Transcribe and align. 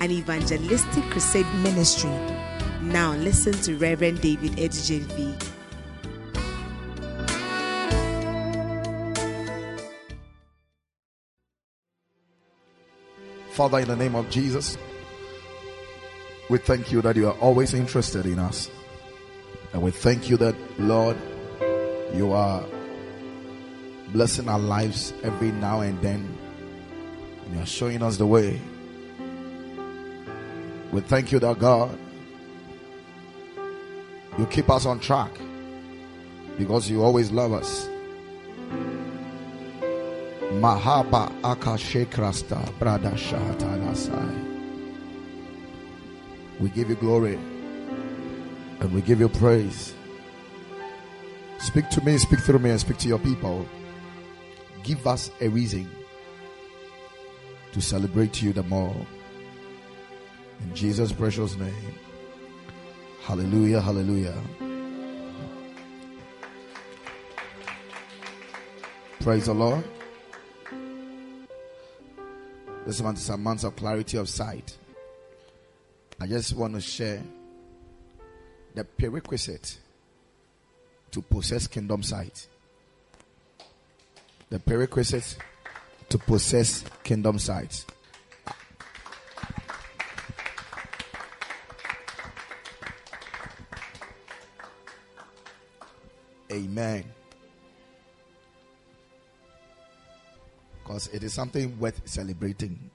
an 0.00 0.10
evangelistic 0.10 1.04
crusade 1.04 1.46
ministry. 1.62 2.10
Now 2.80 3.12
listen 3.16 3.52
to 3.52 3.76
Reverend 3.76 4.22
David 4.22 4.52
Edijenfi. 4.52 5.36
Father, 13.52 13.80
in 13.80 13.88
the 13.88 13.96
name 13.96 14.14
of 14.14 14.30
Jesus, 14.30 14.78
we 16.48 16.56
thank 16.56 16.90
you 16.90 17.02
that 17.02 17.14
you 17.16 17.28
are 17.28 17.38
always 17.40 17.74
interested 17.74 18.24
in 18.24 18.38
us. 18.38 18.70
And 19.74 19.82
we 19.82 19.90
thank 19.90 20.30
you 20.30 20.38
that, 20.38 20.54
Lord, 20.78 21.18
you 22.14 22.32
are 22.32 22.64
blessing 24.08 24.48
our 24.48 24.58
lives 24.58 25.12
every 25.22 25.52
now 25.52 25.82
and 25.82 26.00
then. 26.00 26.26
And 27.44 27.54
you 27.54 27.60
are 27.60 27.66
showing 27.66 28.02
us 28.02 28.16
the 28.16 28.26
way. 28.26 28.58
We 30.92 31.00
thank 31.02 31.30
you 31.30 31.38
that, 31.38 31.58
God, 31.58 31.96
you 34.38 34.46
keep 34.46 34.68
us 34.70 34.86
on 34.86 34.98
track 34.98 35.30
because 36.58 36.90
you 36.90 37.02
always 37.02 37.30
love 37.30 37.52
us. 37.52 37.88
Mahaba 40.60 41.30
Akashekrasta 41.42 42.60
Brada 42.78 43.12
Shahatalasai. 43.12 44.46
We 46.58 46.70
give 46.70 46.90
you 46.90 46.96
glory 46.96 47.38
and 48.80 48.92
we 48.92 49.00
give 49.00 49.20
you 49.20 49.28
praise. 49.28 49.94
Speak 51.58 51.88
to 51.90 52.04
me, 52.04 52.18
speak 52.18 52.40
through 52.40 52.58
me, 52.58 52.70
and 52.70 52.80
speak 52.80 52.96
to 52.98 53.08
your 53.08 53.18
people. 53.18 53.66
Give 54.82 55.06
us 55.06 55.30
a 55.40 55.48
reason 55.48 55.88
to 57.72 57.80
celebrate 57.80 58.42
you 58.42 58.52
the 58.52 58.62
more. 58.64 58.96
In 60.62 60.74
Jesus' 60.74 61.12
precious 61.12 61.56
name. 61.56 61.94
Hallelujah, 63.22 63.80
hallelujah. 63.80 64.36
Praise 69.20 69.46
the 69.46 69.54
Lord. 69.54 69.84
This 72.86 73.02
month 73.02 73.18
is 73.18 73.28
a 73.28 73.36
month 73.36 73.64
of 73.64 73.76
clarity 73.76 74.16
of 74.16 74.28
sight. 74.28 74.76
I 76.18 76.26
just 76.26 76.54
want 76.56 76.74
to 76.74 76.80
share 76.80 77.22
the 78.74 78.84
prerequisite 78.84 79.78
to 81.10 81.22
possess 81.22 81.66
kingdom 81.66 82.02
sight. 82.02 82.46
The 84.48 84.58
prerequisite 84.58 85.36
to 86.08 86.18
possess 86.18 86.84
kingdom 87.04 87.38
sight. 87.38 87.84
Amen. 96.60 97.04
Because 100.82 101.06
it 101.08 101.22
is 101.22 101.32
something 101.32 101.78
worth 101.78 102.02
celebrating. 102.04 102.90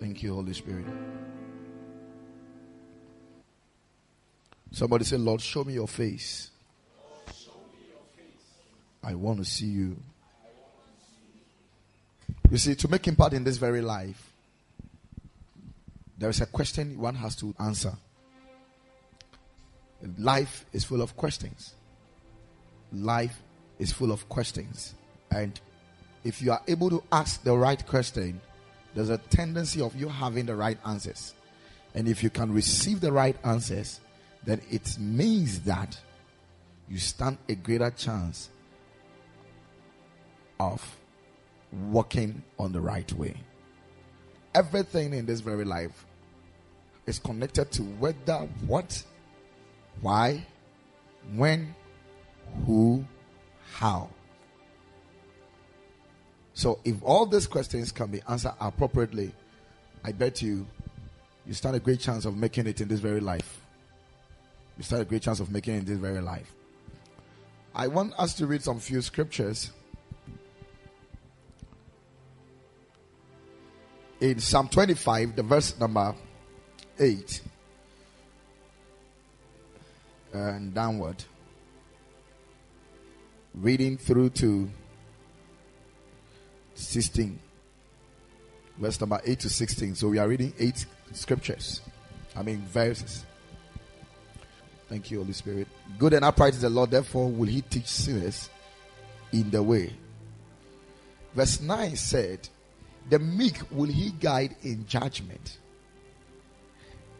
Thank 0.00 0.22
you, 0.22 0.34
Holy 0.34 0.54
Spirit. 0.54 0.86
Somebody 4.70 5.04
say, 5.04 5.16
Lord, 5.16 5.40
show 5.40 5.64
me 5.64 5.74
your 5.74 5.88
face. 5.88 6.50
I 9.02 9.14
want 9.14 9.38
to 9.38 9.44
see 9.44 9.66
you. 9.66 9.96
You 12.50 12.58
see, 12.58 12.74
to 12.74 12.88
make 12.88 13.06
impact 13.06 13.34
in 13.34 13.44
this 13.44 13.56
very 13.56 13.80
life, 13.80 14.30
there 16.16 16.30
is 16.30 16.40
a 16.40 16.46
question 16.46 16.98
one 16.98 17.14
has 17.16 17.36
to 17.36 17.54
answer. 17.58 17.92
Life 20.18 20.66
is 20.72 20.84
full 20.84 21.02
of 21.02 21.16
questions. 21.16 21.74
Life 22.92 23.42
is 23.78 23.92
full 23.92 24.12
of 24.12 24.28
questions. 24.28 24.94
And 25.30 25.58
if 26.24 26.42
you 26.42 26.52
are 26.52 26.62
able 26.68 26.90
to 26.90 27.02
ask 27.12 27.42
the 27.42 27.56
right 27.56 27.84
question, 27.86 28.40
there's 28.94 29.10
a 29.10 29.18
tendency 29.18 29.80
of 29.80 29.94
you 29.94 30.08
having 30.08 30.46
the 30.46 30.54
right 30.54 30.78
answers. 30.86 31.34
And 31.94 32.08
if 32.08 32.22
you 32.22 32.30
can 32.30 32.52
receive 32.52 33.00
the 33.00 33.12
right 33.12 33.36
answers, 33.44 34.00
then 34.44 34.60
it 34.70 34.98
means 34.98 35.60
that 35.60 35.98
you 36.88 36.98
stand 36.98 37.38
a 37.48 37.54
greater 37.54 37.90
chance 37.90 38.50
of 40.60 40.82
walking 41.72 42.42
on 42.58 42.72
the 42.72 42.80
right 42.80 43.10
way. 43.12 43.34
Everything 44.54 45.12
in 45.12 45.26
this 45.26 45.40
very 45.40 45.64
life 45.64 46.06
is 47.06 47.18
connected 47.18 47.70
to 47.72 47.82
whether, 47.82 48.48
what, 48.66 49.02
why, 50.00 50.44
when, 51.34 51.74
who, 52.66 53.04
how. 53.74 54.08
So, 56.54 56.78
if 56.84 56.96
all 57.02 57.26
these 57.26 57.46
questions 57.46 57.92
can 57.92 58.10
be 58.10 58.20
answered 58.28 58.54
appropriately, 58.60 59.32
I 60.02 60.12
bet 60.12 60.40
you 60.40 60.66
you 61.46 61.54
stand 61.54 61.76
a 61.76 61.80
great 61.80 62.00
chance 62.00 62.24
of 62.24 62.36
making 62.36 62.66
it 62.66 62.80
in 62.80 62.88
this 62.88 63.00
very 63.00 63.20
life. 63.20 63.60
You 64.76 64.82
stand 64.82 65.02
a 65.02 65.04
great 65.04 65.22
chance 65.22 65.40
of 65.40 65.50
making 65.50 65.74
it 65.74 65.78
in 65.78 65.84
this 65.84 65.98
very 65.98 66.20
life. 66.20 66.52
I 67.74 67.88
want 67.88 68.14
us 68.18 68.34
to 68.34 68.46
read 68.46 68.62
some 68.62 68.80
few 68.80 69.02
scriptures. 69.02 69.70
In 74.20 74.40
Psalm 74.40 74.68
25, 74.68 75.36
the 75.36 75.42
verse 75.42 75.78
number 75.78 76.14
8 76.98 77.42
and 80.36 80.74
downward, 80.74 81.24
reading 83.54 83.96
through 83.96 84.30
to 84.30 84.70
16. 86.74 87.38
Verse 88.78 89.00
number 89.00 89.20
8 89.24 89.40
to 89.40 89.48
16. 89.48 89.94
So 89.94 90.08
we 90.08 90.18
are 90.18 90.28
reading 90.28 90.52
eight 90.58 90.84
scriptures. 91.12 91.80
I 92.36 92.42
mean, 92.42 92.58
verses. 92.66 93.24
Thank 94.88 95.10
you, 95.10 95.18
Holy 95.18 95.32
Spirit. 95.32 95.68
Good 95.98 96.12
and 96.12 96.24
upright 96.24 96.54
is 96.54 96.60
the 96.60 96.70
Lord, 96.70 96.90
therefore 96.90 97.30
will 97.30 97.48
he 97.48 97.62
teach 97.62 97.86
sinners 97.86 98.50
in 99.32 99.50
the 99.50 99.62
way. 99.62 99.92
Verse 101.34 101.60
9 101.60 101.96
said, 101.96 102.48
The 103.08 103.18
meek 103.18 103.58
will 103.70 103.88
he 103.88 104.10
guide 104.10 104.54
in 104.62 104.86
judgment, 104.86 105.58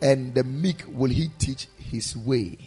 and 0.00 0.34
the 0.34 0.44
meek 0.44 0.84
will 0.88 1.10
he 1.10 1.28
teach 1.38 1.69
his 1.77 2.16
way. 2.16 2.59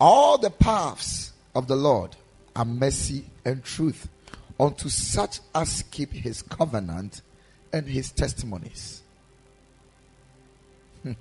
All 0.00 0.38
the 0.38 0.50
paths 0.50 1.32
of 1.54 1.68
the 1.68 1.76
Lord 1.76 2.16
are 2.56 2.64
mercy 2.64 3.24
and 3.44 3.62
truth 3.62 4.08
unto 4.58 4.88
such 4.88 5.40
as 5.54 5.84
keep 5.90 6.12
his 6.12 6.42
covenant 6.42 7.22
and 7.72 7.86
his 7.86 8.10
testimonies. 8.12 9.02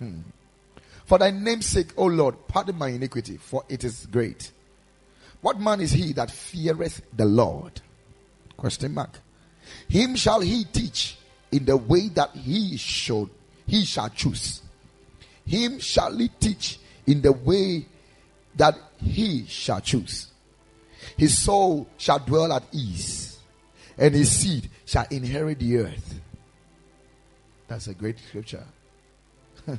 for 1.05 1.17
thy 1.17 1.31
name's 1.31 1.65
sake, 1.65 1.89
O 1.97 2.05
Lord, 2.05 2.35
pardon 2.47 2.77
my 2.77 2.89
iniquity, 2.89 3.37
for 3.37 3.63
it 3.69 3.83
is 3.83 4.05
great. 4.07 4.51
What 5.41 5.59
man 5.59 5.81
is 5.81 5.91
he 5.91 6.13
that 6.13 6.31
feareth 6.31 7.01
the 7.15 7.25
Lord? 7.25 7.81
Question 8.55 8.93
mark. 8.93 9.19
Him 9.89 10.15
shall 10.15 10.39
he 10.41 10.63
teach 10.65 11.17
in 11.51 11.65
the 11.65 11.75
way 11.77 12.09
that 12.09 12.31
he 12.31 12.77
should 12.77 13.29
he 13.67 13.85
shall 13.85 14.09
choose. 14.09 14.61
Him 15.45 15.79
shall 15.79 16.15
he 16.17 16.27
teach 16.27 16.79
in 17.07 17.21
the 17.21 17.31
way 17.31 17.85
that 18.55 18.77
he 19.01 19.45
shall 19.47 19.81
choose. 19.81 20.27
His 21.17 21.38
soul 21.38 21.88
shall 21.97 22.19
dwell 22.19 22.53
at 22.53 22.63
ease, 22.71 23.39
and 23.97 24.13
his 24.13 24.31
seed 24.31 24.69
shall 24.85 25.05
inherit 25.09 25.59
the 25.59 25.77
earth. 25.77 26.19
That's 27.67 27.88
a 27.88 27.94
great 27.94 28.19
scripture. 28.19 28.65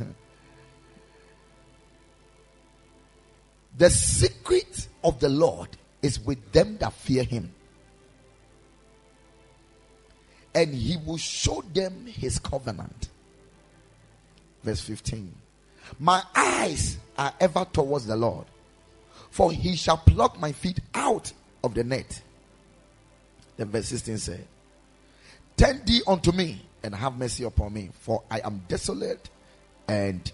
the 3.77 3.91
secret 3.91 4.89
of 5.03 5.21
the 5.21 5.29
Lord 5.29 5.69
is 6.03 6.21
with 6.21 6.53
them 6.53 6.77
that 6.79 6.93
fear 6.93 7.25
him. 7.25 7.55
and 10.55 10.73
he 10.73 10.97
will 11.05 11.17
show 11.17 11.63
them 11.73 12.07
his 12.07 12.39
covenant. 12.39 13.09
Verse 14.63 14.81
15. 14.81 15.35
My 15.99 16.23
eyes 16.35 16.99
are 17.19 17.35
ever 17.41 17.67
towards 17.71 18.07
the 18.07 18.17
Lord, 18.17 18.47
for 19.35 19.51
he 19.51 19.75
shall 19.75 19.97
pluck 19.97 20.39
my 20.39 20.53
feet 20.53 20.79
out 20.95 21.33
of 21.65 21.75
the 21.75 21.83
net. 21.83 22.23
Then 23.57 23.69
verse 23.69 23.87
16 23.87 24.19
said, 24.19 24.47
Turn 25.57 25.85
thee 25.85 26.03
unto 26.07 26.31
me 26.31 26.65
and 26.85 26.95
have 26.95 27.19
mercy 27.19 27.43
upon 27.43 27.73
me, 27.73 27.91
for 27.99 28.23
I 28.31 28.43
am 28.45 28.63
desolate 28.69 29.29
and 29.89 30.31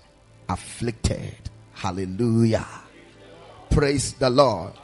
afflicted. 0.50 1.34
Hallelujah. 1.72 2.66
Praise 3.70 4.12
the 4.12 4.28
Lord. 4.28 4.74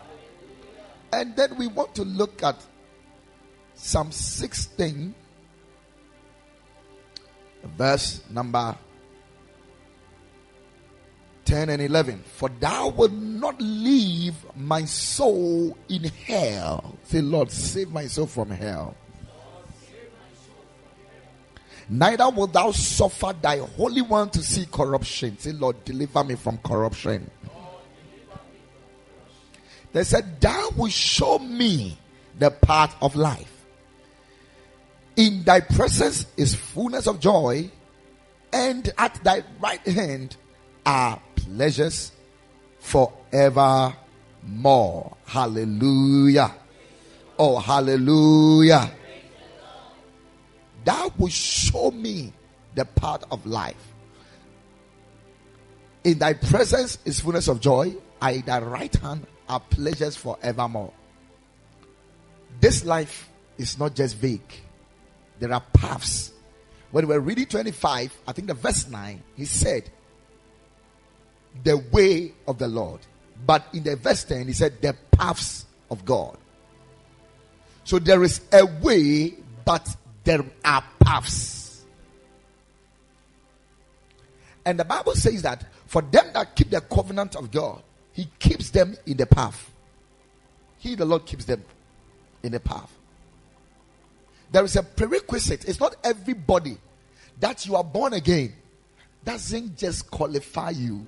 And 1.12 1.36
then 1.36 1.58
we 1.58 1.66
want 1.66 1.94
to 1.96 2.02
look 2.02 2.42
at 2.42 2.56
Psalm 3.74 4.10
16, 4.10 5.14
verse 7.76 8.22
number 8.30 8.78
10 11.46 11.70
and 11.70 11.80
11. 11.80 12.22
For 12.26 12.48
thou 12.48 12.88
wilt 12.88 13.12
not 13.12 13.60
leave 13.60 14.34
my 14.54 14.84
soul 14.84 15.76
in 15.88 16.04
hell. 16.04 16.98
Say, 17.04 17.22
Lord, 17.22 17.50
save 17.50 17.90
my 17.90 18.06
soul 18.06 18.26
from 18.26 18.50
hell. 18.50 18.94
Neither 21.88 22.28
wilt 22.30 22.52
thou 22.52 22.72
suffer 22.72 23.32
thy 23.40 23.58
Holy 23.58 24.02
One 24.02 24.28
to 24.30 24.42
see 24.42 24.66
corruption. 24.66 25.38
Say, 25.38 25.52
Lord, 25.52 25.84
deliver 25.84 26.24
me 26.24 26.34
from 26.34 26.58
corruption. 26.58 27.30
They 29.92 30.04
said, 30.04 30.40
Thou 30.40 30.70
will 30.76 30.90
show 30.90 31.38
me 31.38 31.96
the 32.38 32.50
path 32.50 32.94
of 33.00 33.14
life. 33.14 33.52
In 35.14 35.44
thy 35.44 35.60
presence 35.60 36.26
is 36.36 36.54
fullness 36.54 37.06
of 37.06 37.20
joy, 37.20 37.70
and 38.52 38.90
at 38.98 39.14
thy 39.24 39.42
right 39.60 39.86
hand 39.86 40.36
are 40.84 41.20
pleasures 41.46 42.12
forevermore. 42.80 43.96
Hallelujah. 45.26 46.54
Oh, 47.38 47.58
hallelujah. 47.58 48.90
Thou 50.84 51.12
will 51.18 51.28
show 51.28 51.90
me 51.90 52.32
the 52.74 52.84
path 52.84 53.24
of 53.30 53.44
life. 53.46 53.76
In 56.04 56.18
thy 56.18 56.34
presence 56.34 56.98
is 57.04 57.20
fullness 57.20 57.48
of 57.48 57.60
joy. 57.60 57.96
At 58.22 58.46
thy 58.46 58.60
right 58.60 58.94
hand 58.94 59.26
are 59.48 59.60
pleasures 59.60 60.16
forevermore. 60.16 60.92
This 62.60 62.84
life 62.84 63.28
is 63.58 63.78
not 63.78 63.94
just 63.94 64.16
vague. 64.16 64.40
There 65.38 65.52
are 65.52 65.62
paths. 65.72 66.32
When 66.92 67.08
we're 67.08 67.20
reading 67.20 67.46
25, 67.46 68.16
I 68.26 68.32
think 68.32 68.48
the 68.48 68.54
verse 68.54 68.88
9, 68.88 69.22
he 69.34 69.44
said, 69.44 69.90
the 71.64 71.78
way 71.92 72.32
of 72.46 72.58
the 72.58 72.68
Lord. 72.68 73.00
But 73.44 73.66
in 73.72 73.82
the 73.82 73.96
verse 73.96 74.24
10, 74.24 74.46
he 74.46 74.52
said, 74.52 74.80
the 74.80 74.94
paths 75.10 75.66
of 75.90 76.04
God. 76.04 76.36
So 77.84 77.98
there 77.98 78.22
is 78.22 78.40
a 78.52 78.66
way, 78.66 79.34
but 79.64 79.94
there 80.24 80.44
are 80.64 80.84
paths. 80.98 81.84
And 84.64 84.80
the 84.80 84.84
Bible 84.84 85.14
says 85.14 85.42
that 85.42 85.64
for 85.86 86.02
them 86.02 86.26
that 86.34 86.56
keep 86.56 86.70
the 86.70 86.80
covenant 86.80 87.36
of 87.36 87.52
God, 87.52 87.80
He 88.12 88.28
keeps 88.40 88.70
them 88.70 88.96
in 89.06 89.16
the 89.16 89.26
path. 89.26 89.70
He, 90.78 90.96
the 90.96 91.04
Lord, 91.04 91.24
keeps 91.24 91.44
them 91.44 91.64
in 92.42 92.52
the 92.52 92.60
path. 92.60 92.92
There 94.50 94.64
is 94.64 94.74
a 94.74 94.82
prerequisite. 94.82 95.64
It's 95.66 95.78
not 95.78 95.94
everybody 96.02 96.76
that 97.38 97.66
you 97.66 97.76
are 97.76 97.84
born 97.84 98.14
again 98.14 98.52
doesn't 99.24 99.76
just 99.76 100.10
qualify 100.10 100.70
you 100.70 101.06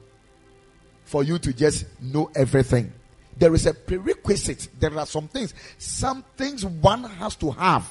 for 1.09 1.25
you 1.25 1.39
to 1.39 1.55
just 1.55 1.87
know 2.03 2.31
everything. 2.37 2.93
There 3.39 3.55
is 3.55 3.65
a 3.65 3.73
prerequisite. 3.73 4.69
There 4.79 4.97
are 4.99 5.07
some 5.07 5.27
things, 5.27 5.55
some 5.79 6.23
things 6.37 6.67
one 6.67 7.05
has 7.05 7.35
to 7.37 7.51
have 7.51 7.89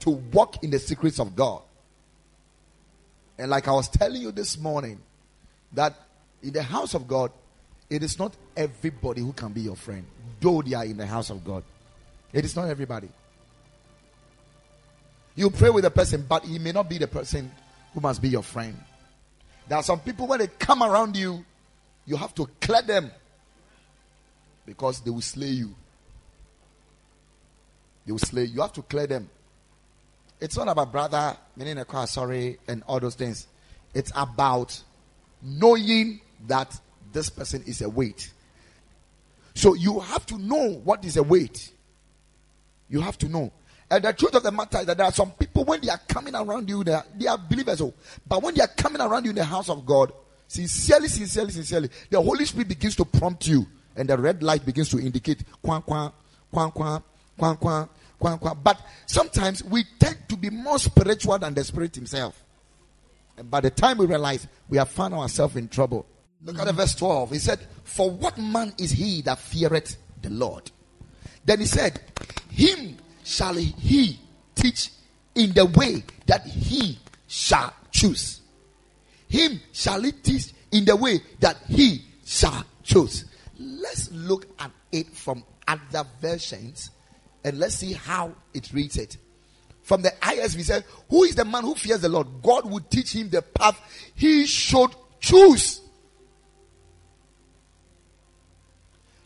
to 0.00 0.10
walk 0.10 0.64
in 0.64 0.70
the 0.70 0.78
secrets 0.78 1.20
of 1.20 1.36
God. 1.36 1.60
And 3.36 3.50
like 3.50 3.68
I 3.68 3.72
was 3.72 3.88
telling 3.88 4.22
you 4.22 4.32
this 4.32 4.58
morning, 4.58 5.00
that 5.72 5.94
in 6.42 6.54
the 6.54 6.62
house 6.62 6.94
of 6.94 7.06
God, 7.06 7.30
it 7.90 8.02
is 8.02 8.18
not 8.18 8.34
everybody 8.56 9.20
who 9.20 9.34
can 9.34 9.52
be 9.52 9.60
your 9.60 9.76
friend, 9.76 10.06
though 10.40 10.62
they 10.62 10.74
are 10.74 10.84
in 10.84 10.96
the 10.96 11.06
house 11.06 11.28
of 11.28 11.44
God. 11.44 11.62
It 12.32 12.44
is 12.46 12.56
not 12.56 12.68
everybody. 12.68 13.08
You 15.34 15.50
pray 15.50 15.68
with 15.68 15.84
a 15.84 15.90
person, 15.90 16.24
but 16.26 16.44
he 16.44 16.58
may 16.58 16.72
not 16.72 16.88
be 16.88 16.96
the 16.96 17.08
person 17.08 17.50
who 17.92 18.00
must 18.00 18.22
be 18.22 18.30
your 18.30 18.42
friend. 18.42 18.78
There 19.68 19.76
are 19.76 19.82
some 19.82 20.00
people 20.00 20.26
when 20.26 20.38
they 20.38 20.46
come 20.46 20.82
around 20.82 21.16
you, 21.16 21.44
you 22.06 22.16
have 22.16 22.34
to 22.34 22.46
clear 22.60 22.82
them 22.82 23.10
because 24.66 25.00
they 25.00 25.10
will 25.10 25.20
slay 25.20 25.48
you. 25.48 25.74
They 28.06 28.12
will 28.12 28.18
slay 28.18 28.44
you. 28.44 28.54
You 28.54 28.60
have 28.60 28.72
to 28.74 28.82
clear 28.82 29.06
them. 29.06 29.30
It's 30.40 30.56
not 30.56 30.68
about 30.68 30.92
brother, 30.92 31.36
meaning 31.56 31.78
a 31.78 31.84
car, 31.84 32.06
sorry, 32.06 32.58
and 32.68 32.82
all 32.86 33.00
those 33.00 33.14
things. 33.14 33.46
It's 33.94 34.12
about 34.14 34.82
knowing 35.42 36.20
that 36.46 36.78
this 37.12 37.30
person 37.30 37.62
is 37.66 37.80
a 37.80 37.88
weight. 37.88 38.32
So 39.54 39.74
you 39.74 40.00
have 40.00 40.26
to 40.26 40.38
know 40.38 40.80
what 40.84 41.04
is 41.04 41.16
a 41.16 41.22
weight. 41.22 41.72
You 42.88 43.00
have 43.00 43.16
to 43.18 43.28
know. 43.28 43.52
And 43.90 44.02
the 44.02 44.12
truth 44.12 44.34
of 44.34 44.42
the 44.42 44.50
matter 44.50 44.78
is 44.78 44.86
that 44.86 44.96
there 44.96 45.06
are 45.06 45.12
some 45.12 45.30
people 45.32 45.64
when 45.64 45.80
they 45.80 45.88
are 45.88 46.00
coming 46.08 46.34
around 46.34 46.68
you, 46.68 46.82
they 46.82 46.92
are, 46.92 47.04
they 47.14 47.26
are 47.26 47.38
believers. 47.38 47.80
But 48.26 48.42
when 48.42 48.54
they 48.54 48.62
are 48.62 48.68
coming 48.68 49.00
around 49.00 49.24
you 49.24 49.30
in 49.30 49.36
the 49.36 49.44
house 49.44 49.68
of 49.68 49.86
God, 49.86 50.12
sincerely, 50.54 51.08
sincerely, 51.08 51.50
sincerely, 51.50 51.90
the 52.10 52.20
Holy 52.20 52.44
Spirit 52.44 52.68
begins 52.68 52.96
to 52.96 53.04
prompt 53.04 53.46
you, 53.46 53.66
and 53.96 54.08
the 54.08 54.16
red 54.16 54.42
light 54.42 54.64
begins 54.64 54.88
to 54.90 54.98
indicate, 54.98 55.42
kwan, 55.62 55.82
kwan, 55.82 56.12
kwan, 56.52 56.70
kwan, 56.70 57.56
kwan, 57.56 57.88
kwan, 58.38 58.58
but 58.62 58.80
sometimes 59.06 59.64
we 59.64 59.84
tend 59.98 60.16
to 60.28 60.36
be 60.36 60.50
more 60.50 60.78
spiritual 60.78 61.38
than 61.38 61.54
the 61.54 61.64
Spirit 61.64 61.94
Himself. 61.94 62.40
And 63.36 63.50
by 63.50 63.60
the 63.60 63.70
time 63.70 63.98
we 63.98 64.06
realize 64.06 64.46
we 64.68 64.78
have 64.78 64.88
found 64.88 65.12
ourselves 65.12 65.56
in 65.56 65.68
trouble. 65.68 66.06
Look 66.44 66.58
at 66.58 66.66
the 66.66 66.72
verse 66.72 66.94
12. 66.94 67.32
He 67.32 67.38
said, 67.38 67.58
For 67.82 68.08
what 68.10 68.38
man 68.38 68.72
is 68.78 68.92
he 68.92 69.22
that 69.22 69.38
feareth 69.38 69.96
the 70.22 70.30
Lord? 70.30 70.70
Then 71.44 71.58
he 71.58 71.66
said, 71.66 72.00
Him 72.50 72.98
shall 73.24 73.54
he 73.54 74.20
teach 74.54 74.90
in 75.34 75.52
the 75.52 75.66
way 75.66 76.04
that 76.26 76.46
he 76.46 76.98
shall 77.26 77.74
choose. 77.90 78.40
Him 79.34 79.60
shall 79.72 80.00
he 80.00 80.12
teach 80.12 80.52
in 80.70 80.84
the 80.84 80.94
way 80.94 81.20
that 81.40 81.56
he 81.68 82.04
shall 82.24 82.64
choose. 82.84 83.24
Let's 83.58 84.12
look 84.12 84.46
at 84.60 84.70
it 84.92 85.08
from 85.08 85.42
other 85.66 86.04
versions 86.20 86.92
and 87.42 87.58
let's 87.58 87.74
see 87.74 87.94
how 87.94 88.32
it 88.54 88.72
reads 88.72 88.96
it. 88.96 89.16
From 89.82 90.02
the 90.02 90.10
ISV 90.22 90.62
said, 90.62 90.84
Who 91.10 91.24
is 91.24 91.34
the 91.34 91.44
man 91.44 91.64
who 91.64 91.74
fears 91.74 92.02
the 92.02 92.08
Lord? 92.08 92.28
God 92.44 92.70
will 92.70 92.78
teach 92.78 93.12
him 93.12 93.28
the 93.28 93.42
path 93.42 93.76
he 94.14 94.46
should 94.46 94.90
choose. 95.18 95.80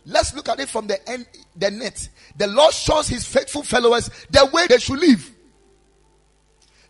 Let's 0.07 0.35
look 0.35 0.49
at 0.49 0.59
it 0.59 0.71
from 0.71 0.87
the 0.87 1.07
end, 1.07 1.27
the 1.55 1.71
NET. 1.71 2.09
The 2.35 2.47
Lord 2.47 2.73
shows 2.73 3.09
his 3.09 3.27
faithful 3.27 3.63
followers 3.63 4.09
the 4.31 4.49
way 4.55 4.69
they 4.69 4.79
should 4.79 5.01
live. 5.01 5.33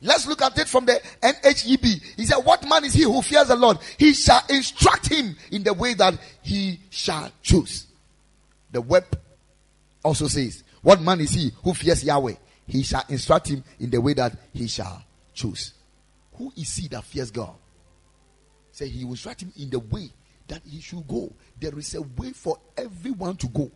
Let's 0.00 0.26
look 0.26 0.42
at 0.42 0.56
it 0.58 0.68
from 0.68 0.86
the 0.86 1.00
NHEB. 1.22 2.16
He 2.16 2.24
said, 2.24 2.38
What 2.38 2.66
man 2.68 2.84
is 2.84 2.94
he 2.94 3.02
who 3.02 3.20
fears 3.22 3.48
the 3.48 3.56
Lord? 3.56 3.78
He 3.98 4.14
shall 4.14 4.42
instruct 4.48 5.08
him 5.08 5.36
in 5.50 5.64
the 5.64 5.74
way 5.74 5.94
that 5.94 6.14
he 6.42 6.80
shall 6.90 7.30
choose. 7.42 7.86
The 8.70 8.80
WEB 8.82 9.04
also 10.04 10.28
says, 10.28 10.62
what 10.82 11.00
man 11.00 11.20
is 11.20 11.32
he 11.32 11.52
who 11.62 11.74
fears 11.74 12.04
Yahweh? 12.04 12.34
He 12.66 12.82
shall 12.82 13.04
instruct 13.08 13.48
him 13.48 13.64
in 13.80 13.90
the 13.90 14.00
way 14.00 14.14
that 14.14 14.36
he 14.52 14.68
shall 14.68 15.02
choose. 15.34 15.72
Who 16.34 16.52
is 16.56 16.76
he 16.76 16.88
that 16.88 17.04
fears 17.04 17.30
God? 17.30 17.54
Say 18.72 18.88
he 18.88 19.04
will 19.04 19.12
instruct 19.12 19.42
him 19.42 19.52
in 19.58 19.70
the 19.70 19.78
way 19.80 20.10
that 20.46 20.62
he 20.64 20.80
should 20.80 21.06
go. 21.08 21.32
There 21.58 21.76
is 21.78 21.94
a 21.94 22.02
way 22.02 22.32
for 22.32 22.58
everyone 22.76 23.36
to 23.36 23.48
go. 23.48 23.70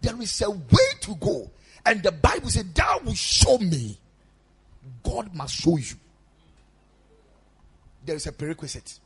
There 0.00 0.20
is 0.20 0.40
a 0.42 0.50
way 0.50 0.88
to 1.02 1.14
go. 1.16 1.50
And 1.84 2.02
the 2.02 2.12
Bible 2.12 2.50
said, 2.50 2.74
Thou 2.74 3.00
will 3.04 3.14
show 3.14 3.58
me. 3.58 3.98
God 5.02 5.34
must 5.34 5.54
show 5.54 5.76
you. 5.76 5.96
There 8.04 8.16
is 8.16 8.26
a 8.26 8.32
prerequisite 8.32 8.98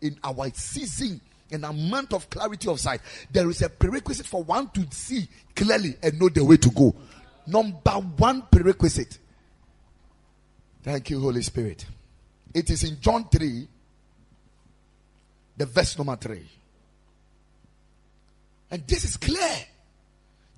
in 0.00 0.18
our 0.24 0.50
season 0.54 1.20
an 1.50 1.64
amount 1.64 2.12
of 2.12 2.28
clarity 2.28 2.68
of 2.68 2.80
sight. 2.80 3.00
There 3.30 3.48
is 3.48 3.62
a 3.62 3.68
prerequisite 3.68 4.26
for 4.26 4.42
one 4.42 4.68
to 4.70 4.86
see 4.90 5.28
clearly 5.54 5.96
and 6.02 6.18
know 6.18 6.28
the 6.28 6.44
way 6.44 6.56
to 6.56 6.70
go. 6.70 6.94
Number 7.46 7.92
one 7.92 8.42
prerequisite. 8.50 9.18
Thank 10.82 11.10
you, 11.10 11.20
Holy 11.20 11.42
Spirit. 11.42 11.84
It 12.52 12.70
is 12.70 12.84
in 12.84 13.00
John 13.00 13.28
3, 13.28 13.68
the 15.56 15.66
verse 15.66 15.98
number 15.98 16.16
3. 16.16 16.42
And 18.70 18.86
this 18.86 19.04
is 19.04 19.16
clear. 19.16 19.56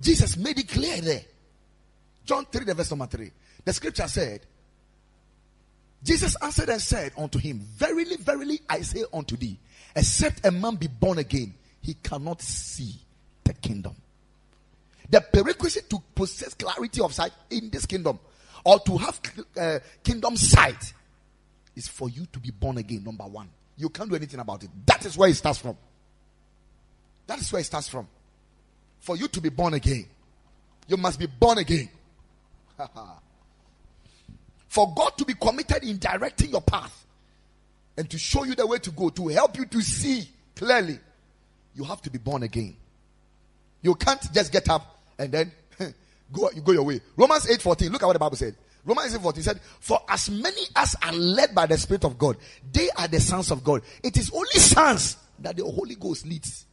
Jesus 0.01 0.37
made 0.37 0.57
it 0.57 0.67
clear 0.67 1.01
there. 1.01 1.21
John 2.25 2.45
3, 2.45 2.65
the 2.65 2.73
verse 2.73 2.89
number 2.91 3.07
3. 3.07 3.31
The 3.65 3.73
scripture 3.73 4.07
said, 4.07 4.41
Jesus 6.03 6.35
answered 6.41 6.69
and 6.69 6.81
said 6.81 7.11
unto 7.17 7.39
him, 7.39 7.59
Verily, 7.59 8.15
verily, 8.17 8.61
I 8.69 8.81
say 8.81 9.03
unto 9.13 9.35
thee, 9.35 9.57
except 9.95 10.45
a 10.45 10.51
man 10.51 10.75
be 10.75 10.87
born 10.87 11.17
again, 11.17 11.53
he 11.81 11.95
cannot 11.95 12.41
see 12.41 12.95
the 13.43 13.53
kingdom. 13.53 13.95
The 15.09 15.21
prerequisite 15.21 15.89
to 15.89 15.97
possess 16.13 16.53
clarity 16.53 17.01
of 17.01 17.13
sight 17.13 17.31
in 17.49 17.69
this 17.69 17.85
kingdom 17.85 18.19
or 18.63 18.79
to 18.79 18.97
have 18.97 19.19
uh, 19.57 19.79
kingdom 20.03 20.35
sight 20.37 20.93
is 21.75 21.87
for 21.87 22.09
you 22.09 22.25
to 22.31 22.39
be 22.39 22.51
born 22.51 22.77
again. 22.77 23.03
Number 23.03 23.23
one, 23.23 23.49
you 23.77 23.89
can't 23.89 24.09
do 24.09 24.15
anything 24.15 24.39
about 24.39 24.63
it. 24.63 24.69
That 24.85 25.05
is 25.05 25.17
where 25.17 25.29
it 25.29 25.35
starts 25.35 25.59
from. 25.59 25.75
That 27.27 27.39
is 27.39 27.51
where 27.51 27.61
it 27.61 27.65
starts 27.65 27.87
from. 27.87 28.07
For 28.99 29.15
you 29.17 29.27
to 29.29 29.41
be 29.41 29.49
born 29.49 29.73
again, 29.73 30.05
you 30.87 30.97
must 30.97 31.19
be 31.19 31.25
born 31.25 31.57
again. 31.57 31.89
for 34.69 34.93
God 34.93 35.17
to 35.17 35.25
be 35.25 35.33
committed 35.33 35.83
in 35.83 35.97
directing 35.97 36.51
your 36.51 36.61
path 36.61 37.05
and 37.97 38.09
to 38.09 38.17
show 38.17 38.43
you 38.45 38.55
the 38.55 38.65
way 38.65 38.77
to 38.77 38.91
go, 38.91 39.09
to 39.09 39.27
help 39.27 39.57
you 39.57 39.65
to 39.65 39.81
see 39.81 40.29
clearly, 40.55 40.99
you 41.75 41.83
have 41.83 42.01
to 42.03 42.09
be 42.09 42.19
born 42.19 42.43
again. 42.43 42.77
You 43.81 43.95
can't 43.95 44.21
just 44.31 44.51
get 44.51 44.69
up 44.69 45.01
and 45.17 45.31
then 45.31 45.51
go, 46.31 46.51
you 46.51 46.61
go 46.61 46.71
your 46.71 46.83
way. 46.83 47.01
Romans 47.17 47.45
8:14. 47.47 47.91
Look 47.91 48.03
at 48.03 48.05
what 48.05 48.13
the 48.13 48.19
Bible 48.19 48.37
said. 48.37 48.55
Romans 48.85 49.17
8:14 49.17 49.41
said, 49.41 49.59
For 49.79 49.99
as 50.07 50.29
many 50.29 50.61
as 50.75 50.95
are 51.03 51.13
led 51.13 51.55
by 51.55 51.65
the 51.65 51.77
Spirit 51.77 52.05
of 52.05 52.17
God, 52.17 52.37
they 52.71 52.89
are 52.91 53.07
the 53.07 53.19
sons 53.19 53.51
of 53.51 53.63
God. 53.63 53.81
It 54.03 54.17
is 54.17 54.31
only 54.31 54.47
sons 54.51 55.17
that 55.39 55.57
the 55.57 55.63
Holy 55.63 55.95
Ghost 55.95 56.27
leads. 56.27 56.65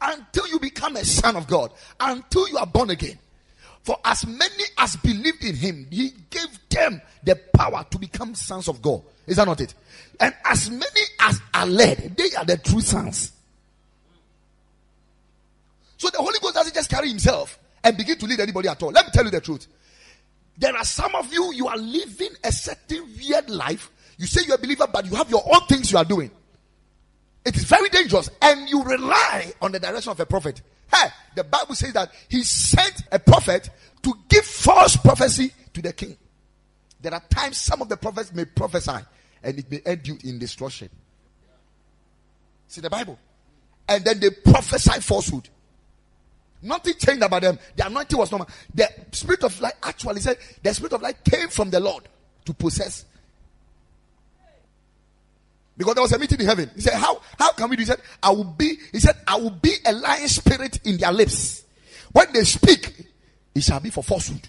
Until 0.00 0.48
you 0.48 0.58
become 0.58 0.96
a 0.96 1.04
son 1.04 1.36
of 1.36 1.46
God, 1.46 1.72
until 1.98 2.48
you 2.48 2.56
are 2.56 2.66
born 2.66 2.88
again. 2.88 3.18
For 3.82 3.96
as 4.04 4.26
many 4.26 4.64
as 4.78 4.96
believed 4.96 5.42
in 5.44 5.56
him, 5.56 5.86
he 5.90 6.12
gave 6.28 6.68
them 6.68 7.00
the 7.24 7.36
power 7.54 7.84
to 7.90 7.98
become 7.98 8.34
sons 8.34 8.68
of 8.68 8.82
God. 8.82 9.02
Is 9.26 9.36
that 9.36 9.46
not 9.46 9.60
it? 9.60 9.74
And 10.18 10.34
as 10.44 10.70
many 10.70 11.00
as 11.20 11.40
are 11.54 11.66
led, 11.66 12.16
they 12.16 12.30
are 12.36 12.44
the 12.44 12.58
true 12.58 12.80
sons. 12.80 13.32
So 15.96 16.08
the 16.10 16.18
Holy 16.18 16.38
Ghost 16.40 16.54
doesn't 16.54 16.74
just 16.74 16.90
carry 16.90 17.08
himself 17.08 17.58
and 17.82 17.96
begin 17.96 18.18
to 18.18 18.26
lead 18.26 18.40
anybody 18.40 18.68
at 18.68 18.82
all. 18.82 18.90
Let 18.90 19.06
me 19.06 19.12
tell 19.12 19.24
you 19.24 19.30
the 19.30 19.40
truth. 19.40 19.66
There 20.58 20.76
are 20.76 20.84
some 20.84 21.14
of 21.14 21.32
you, 21.32 21.52
you 21.54 21.68
are 21.68 21.76
living 21.76 22.30
a 22.44 22.52
certain 22.52 23.08
weird 23.18 23.48
life. 23.48 23.90
You 24.18 24.26
say 24.26 24.42
you're 24.46 24.56
a 24.56 24.58
believer, 24.58 24.86
but 24.92 25.06
you 25.06 25.14
have 25.14 25.30
your 25.30 25.42
own 25.46 25.66
things 25.66 25.90
you 25.90 25.96
are 25.96 26.04
doing. 26.04 26.30
It 27.44 27.56
is 27.56 27.64
very 27.64 27.88
dangerous. 27.88 28.28
And 28.42 28.68
you 28.68 28.82
rely 28.82 29.52
on 29.62 29.72
the 29.72 29.80
direction 29.80 30.12
of 30.12 30.20
a 30.20 30.26
prophet. 30.26 30.60
Hey, 30.92 31.08
the 31.34 31.44
Bible 31.44 31.74
says 31.74 31.92
that 31.92 32.10
he 32.28 32.42
sent 32.42 33.02
a 33.12 33.18
prophet 33.18 33.70
to 34.02 34.14
give 34.28 34.44
false 34.44 34.96
prophecy 34.96 35.52
to 35.72 35.82
the 35.82 35.92
king. 35.92 36.16
There 37.00 37.14
are 37.14 37.22
times 37.30 37.56
some 37.56 37.82
of 37.82 37.88
the 37.88 37.96
prophets 37.96 38.32
may 38.32 38.44
prophesy 38.44 39.04
and 39.42 39.58
it 39.58 39.70
may 39.70 39.80
end 39.86 40.06
you 40.06 40.18
in 40.24 40.38
destruction. 40.38 40.90
See 42.66 42.80
the 42.80 42.90
Bible? 42.90 43.18
And 43.88 44.04
then 44.04 44.20
they 44.20 44.30
prophesy 44.30 45.00
falsehood. 45.00 45.48
Nothing 46.62 46.94
changed 46.94 47.22
about 47.22 47.42
them. 47.42 47.58
The 47.74 47.86
anointing 47.86 48.18
was 48.18 48.30
normal. 48.30 48.48
The 48.74 48.88
spirit 49.12 49.42
of 49.44 49.58
light 49.60 49.74
actually 49.82 50.20
said 50.20 50.36
the 50.62 50.74
spirit 50.74 50.92
of 50.92 51.02
light 51.02 51.24
came 51.24 51.48
from 51.48 51.70
the 51.70 51.80
Lord 51.80 52.04
to 52.44 52.52
possess. 52.52 53.06
Because 55.80 55.94
there 55.94 56.02
was 56.02 56.12
a 56.12 56.18
meeting 56.18 56.38
in 56.40 56.46
heaven. 56.46 56.70
He 56.74 56.82
said, 56.82 56.92
How 56.92 57.22
how 57.38 57.52
can 57.52 57.70
we 57.70 57.76
do? 57.76 57.80
He 57.80 57.86
said, 57.86 58.02
I 58.22 58.32
will 58.32 58.44
be, 58.44 58.76
he 58.92 59.00
said, 59.00 59.16
I 59.26 59.36
will 59.36 59.48
be 59.48 59.72
a 59.86 59.92
lying 59.94 60.28
spirit 60.28 60.78
in 60.84 60.98
their 60.98 61.10
lips. 61.10 61.64
When 62.12 62.30
they 62.34 62.44
speak, 62.44 63.06
it 63.54 63.62
shall 63.62 63.80
be 63.80 63.88
for 63.88 64.04
falsehood. 64.04 64.46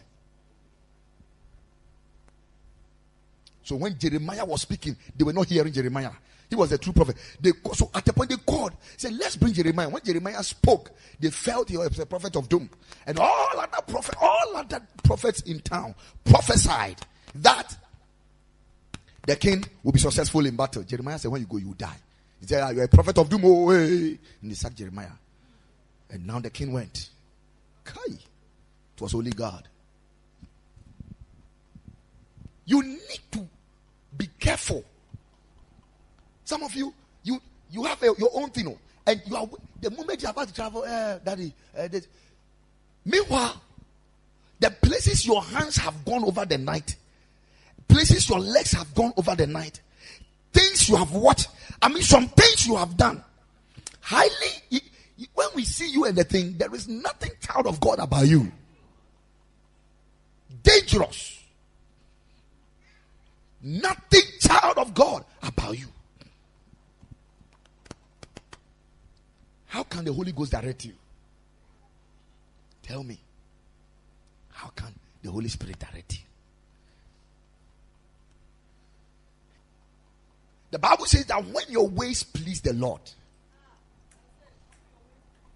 So 3.63 3.77
when 3.77 3.97
Jeremiah 3.97 4.43
was 4.43 4.63
speaking, 4.63 4.97
they 5.15 5.23
were 5.23 5.31
not 5.31 5.47
hearing 5.47 5.71
Jeremiah. 5.71 6.11
He 6.50 6.55
was 6.57 6.69
a 6.73 6.77
true 6.77 6.91
prophet. 6.91 7.15
They, 7.39 7.53
so 7.75 7.89
at 7.95 8.03
the 8.03 8.11
point 8.11 8.31
they 8.31 8.35
called, 8.35 8.73
said, 8.97 9.13
Let's 9.13 9.38
bring 9.38 9.53
Jeremiah. 9.53 9.88
When 9.88 10.03
Jeremiah 10.03 10.43
spoke, 10.43 10.91
they 11.17 11.29
felt 11.29 11.69
he 11.69 11.77
was 11.77 11.97
a 11.97 12.05
prophet 12.05 12.35
of 12.35 12.50
doom. 12.50 12.69
And 13.07 13.19
all 13.19 13.57
other 13.57 13.81
prophet, 13.88 14.15
all 14.19 14.57
other 14.57 14.85
prophets 15.01 15.43
in 15.43 15.61
town 15.61 15.95
prophesied 16.25 16.97
that 17.35 17.77
the 19.25 19.35
king 19.35 19.63
will 19.83 19.91
be 19.91 19.99
successful 19.99 20.45
in 20.45 20.55
battle. 20.55 20.83
Jeremiah 20.83 21.19
said, 21.19 21.31
When 21.31 21.41
you 21.41 21.47
go, 21.47 21.57
you 21.57 21.73
die. 21.77 21.97
He 22.39 22.47
said, 22.47 22.63
ah, 22.63 22.69
You're 22.69 22.85
a 22.85 22.87
prophet 22.87 23.17
of 23.17 23.29
doom. 23.29 23.41
Oh, 23.45 23.69
hey. 23.69 24.17
And 24.41 24.51
they 24.51 24.55
sacked 24.55 24.75
Jeremiah. 24.75 25.11
And 26.09 26.25
now 26.25 26.39
the 26.39 26.49
king 26.49 26.73
went. 26.73 27.09
Kai. 27.83 27.99
It 28.07 29.01
was 29.01 29.13
only 29.13 29.31
God. 29.31 29.67
You 32.65 32.83
need 32.83 33.19
to 33.31 33.47
be 34.17 34.29
careful 34.39 34.83
some 36.51 36.63
of 36.63 36.75
you, 36.75 36.93
you 37.23 37.39
you 37.71 37.83
have 37.85 38.03
a, 38.03 38.07
your 38.17 38.29
own 38.33 38.49
thing, 38.49 38.67
oh, 38.67 38.77
and 39.07 39.21
you 39.25 39.35
are 39.37 39.47
the 39.79 39.89
moment 39.89 40.21
you're 40.21 40.31
about 40.31 40.49
to 40.49 40.53
travel, 40.53 40.83
uh, 40.83 41.17
daddy. 41.19 41.53
Uh, 41.77 41.87
Meanwhile, 43.05 43.61
the 44.59 44.69
places 44.69 45.25
your 45.25 45.41
hands 45.41 45.77
have 45.77 46.03
gone 46.03 46.25
over 46.25 46.45
the 46.45 46.57
night, 46.57 46.97
places 47.91 48.29
your 48.29 48.39
legs 48.39 48.71
have 48.71 48.93
gone 48.95 49.13
over 49.17 49.36
the 49.36 49.45
night, 49.45 49.81
things 50.53 50.88
you 50.88 50.95
have 50.95 51.12
watched. 51.12 51.50
I 51.81 51.89
mean, 51.89 52.03
some 52.03 52.27
things 52.29 52.65
you 52.65 52.77
have 52.77 52.95
done. 52.95 53.24
Highly, 54.00 54.81
when 55.33 55.48
we 55.55 55.65
see 55.65 55.89
you 55.89 56.05
and 56.05 56.17
the 56.17 56.24
thing, 56.24 56.57
there 56.57 56.74
is 56.74 56.88
nothing 56.88 57.31
child 57.41 57.67
of 57.67 57.79
God 57.79 58.00
about 58.00 58.27
you. 58.27 58.51
Dangerous. 60.63 61.43
Nothing 63.62 64.21
child 64.39 64.77
of 64.77 64.93
God 64.93 65.24
about 65.43 65.77
you. 65.77 65.88
How 69.67 69.83
can 69.83 70.03
the 70.03 70.13
Holy 70.13 70.31
Ghost 70.31 70.51
direct 70.51 70.86
you? 70.86 70.93
Tell 72.83 73.03
me. 73.03 73.19
How 74.50 74.69
can 74.69 74.93
the 75.21 75.31
Holy 75.31 75.48
Spirit 75.48 75.79
direct 75.79 76.13
you? 76.13 76.30
The 80.71 80.79
Bible 80.79 81.05
says 81.05 81.25
that 81.25 81.45
when 81.45 81.65
your 81.69 81.87
ways 81.87 82.23
please 82.23 82.61
the 82.61 82.73
Lord, 82.73 83.01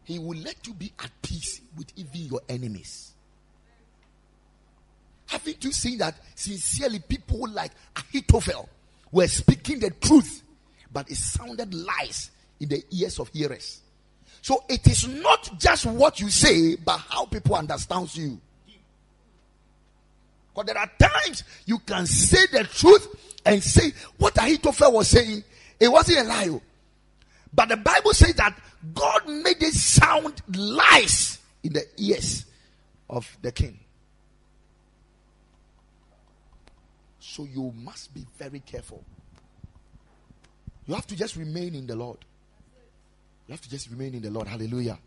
He 0.04 0.20
will 0.20 0.38
let 0.38 0.68
you 0.68 0.74
be 0.74 0.92
at 1.00 1.10
peace 1.22 1.62
with 1.78 1.88
even 1.96 2.22
your 2.22 2.42
enemies. 2.48 3.14
Haven't 5.28 5.64
you 5.64 5.72
seen 5.72 5.98
that 6.00 6.16
sincerely 6.36 7.00
people 7.00 7.50
like 7.50 7.72
Ahithophel 7.96 8.70
were 9.12 9.28
speaking 9.28 9.80
the 9.80 9.90
truth, 9.90 10.44
but 10.94 11.10
it 11.10 11.16
sounded 11.16 11.74
lies 11.74 12.30
in 12.60 12.70
the 12.70 12.84
ears 12.92 13.20
of 13.20 13.30
hearers? 13.30 13.82
So 14.42 14.64
it 14.70 14.86
is 14.86 15.08
not 15.08 15.58
just 15.58 15.86
what 15.88 16.20
you 16.20 16.30
say, 16.30 16.76
but 16.76 16.98
how 16.98 17.26
people 17.26 17.56
understand 17.56 18.16
you. 18.16 18.40
Because 20.56 20.68
there 20.68 20.78
are 20.78 20.90
times 20.98 21.44
you 21.66 21.80
can 21.80 22.06
say 22.06 22.46
the 22.52 22.64
truth 22.64 23.40
and 23.46 23.62
say 23.62 23.92
what 24.18 24.38
Ahithophel 24.38 24.94
was 24.94 25.10
saying. 25.10 25.44
It 25.80 25.90
wasn't 25.90 26.20
a 26.20 26.24
lie. 26.24 26.48
Oh. 26.50 26.62
But 27.54 27.70
the 27.70 27.78
Bible 27.78 28.14
says 28.14 28.36
that 28.36 28.58
God 28.94 29.28
made 29.28 29.62
it 29.62 29.74
sound 29.74 30.42
lies 30.56 31.40
in 31.64 31.74
the 31.74 31.86
ears 31.98 32.46
of 33.10 33.38
the 33.42 33.52
king. 33.52 33.80
So 37.20 37.44
you 37.44 37.74
must 37.76 38.14
be 38.14 38.26
very 38.38 38.60
careful. 38.60 39.04
You 40.88 40.96
have 40.96 41.08
to 41.08 41.16
just 41.16 41.36
remain 41.36 41.76
in 41.76 41.86
the 41.86 41.96
Lord. 41.96 42.20
You 43.48 43.52
have 43.52 43.62
to 43.62 43.70
just 43.70 43.90
remain 43.90 44.14
in 44.14 44.22
the 44.22 44.30
Lord. 44.30 44.48
Hallelujah. 44.48 44.98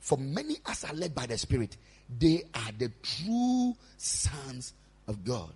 For 0.00 0.16
many 0.18 0.56
as 0.66 0.84
are 0.84 0.94
led 0.94 1.14
by 1.14 1.26
the 1.26 1.36
Spirit, 1.36 1.76
they 2.18 2.44
are 2.54 2.72
the 2.78 2.90
true 3.02 3.74
sons 3.96 4.72
of 5.06 5.24
God. 5.24 5.50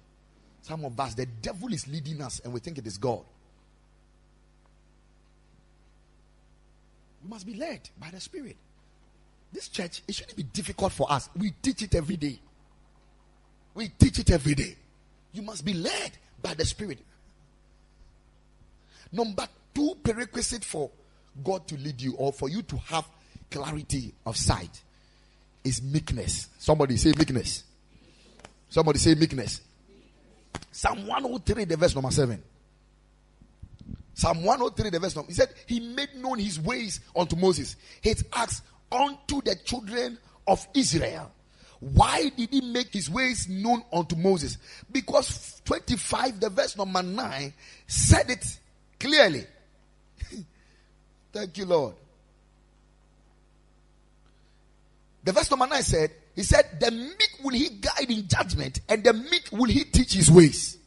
Some 0.63 0.85
of 0.85 0.99
us, 0.99 1.15
the 1.15 1.27
devil 1.27 1.73
is 1.73 1.89
leading 1.89 2.21
us 2.23 2.41
and 2.45 2.53
we 2.53 2.61
think 2.61 2.79
it 2.79 2.87
is 2.87 2.99
God. 2.99 3.25
We 7.23 7.31
must 7.31 7.47
be 7.47 7.55
led 7.55 7.89
by 7.99 8.11
the 8.11 8.21
Spirit. 8.21 8.57
This 9.53 9.69
church, 9.69 10.03
it 10.09 10.15
shouldn't 10.15 10.37
be 10.37 10.45
difficult 10.45 10.93
for 10.93 11.11
us. 11.13 11.29
We 11.37 11.53
teach 11.63 11.83
it 11.83 11.95
every 11.95 12.17
day. 12.17 12.39
We 13.75 13.89
teach 13.89 14.19
it 14.19 14.31
every 14.31 14.55
day. 14.55 14.77
You 15.33 15.43
must 15.43 15.65
be 15.65 15.75
led 15.75 16.13
by 16.43 16.55
the 16.55 16.65
Spirit. 16.65 16.99
Number 19.11 19.47
two 19.75 19.97
prerequisite 20.03 20.65
for 20.65 20.91
God 21.45 21.67
to 21.69 21.77
lead 21.77 22.01
you 22.01 22.15
or 22.17 22.33
for 22.33 22.49
you 22.49 22.63
to 22.63 22.77
have 22.79 23.07
clarity 23.53 24.15
of 24.27 24.37
sight 24.37 24.83
is 25.63 25.83
meekness. 25.83 26.49
Somebody 26.59 26.97
say 26.97 27.13
meekness. 27.17 27.65
Somebody 28.69 28.99
say 28.99 29.15
meekness. 29.15 29.61
Psalm 30.71 31.07
103, 31.07 31.65
the 31.65 31.77
verse 31.77 31.95
number 31.95 32.11
7. 32.11 32.43
Psalm 34.15 34.45
103, 34.45 34.91
the 34.91 34.99
verse 34.99 35.17
number. 35.17 35.29
He 35.31 35.35
said, 35.35 35.51
He 35.67 35.81
made 35.81 36.15
known 36.17 36.39
his 36.39 36.59
ways 36.59 37.01
unto 37.15 37.37
Moses, 37.37 37.77
his 38.01 38.25
acts 38.33 38.63
unto 38.91 39.43
the 39.43 39.57
children 39.65 40.19
of 40.47 40.67
Israel. 40.75 41.31
Why 41.81 42.31
did 42.37 42.51
he 42.51 42.61
make 42.61 42.93
his 42.93 43.11
ways 43.11 43.49
known 43.49 43.83
unto 43.93 44.15
Moses? 44.17 44.57
Because 44.91 45.61
25, 45.65 46.41
the 46.41 46.51
verse 46.51 46.77
number 46.77 47.03
9, 47.03 47.53
said 47.87 48.31
it 48.31 48.59
clearly. 49.01 49.45
Thank 51.33 51.59
you, 51.59 51.67
Lord. 51.67 51.95
The 55.25 55.33
verse 55.33 55.51
number 55.51 55.67
9 55.67 55.83
said, 55.83 56.11
He 56.35 56.43
said, 56.43 56.81
The 56.81 56.91
meek 56.91 57.39
will 57.43 57.53
he 57.53 57.69
guide 57.69 58.11
in 58.11 58.27
judgment, 58.27 58.81
and 58.89 59.05
the 59.05 59.13
meek 59.13 59.49
will 59.53 59.69
he 59.69 59.85
teach 59.85 60.15
his 60.15 60.31
ways. 60.31 60.79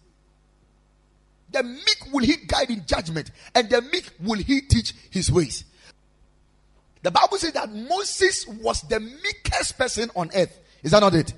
The 1.52 1.64
meek 1.64 2.08
will 2.12 2.24
he 2.24 2.36
guide 2.46 2.70
in 2.70 2.86
judgment, 2.86 3.32
and 3.54 3.70
the 3.70 3.82
meek 3.82 4.10
will 4.20 4.40
he 4.40 4.62
teach 4.62 4.94
his 5.10 5.32
ways. 5.32 5.64
The 7.02 7.12
Bible 7.12 7.38
says 7.38 7.54
that 7.54 7.72
Moses 7.72 8.48
was 8.48 8.82
the 8.82 9.00
meekest 9.00 9.78
person 9.78 10.10
on 10.16 10.32
earth. 10.36 10.60
Is 10.84 10.92
that 10.92 11.00
not 11.00 11.14
it? 11.14 11.34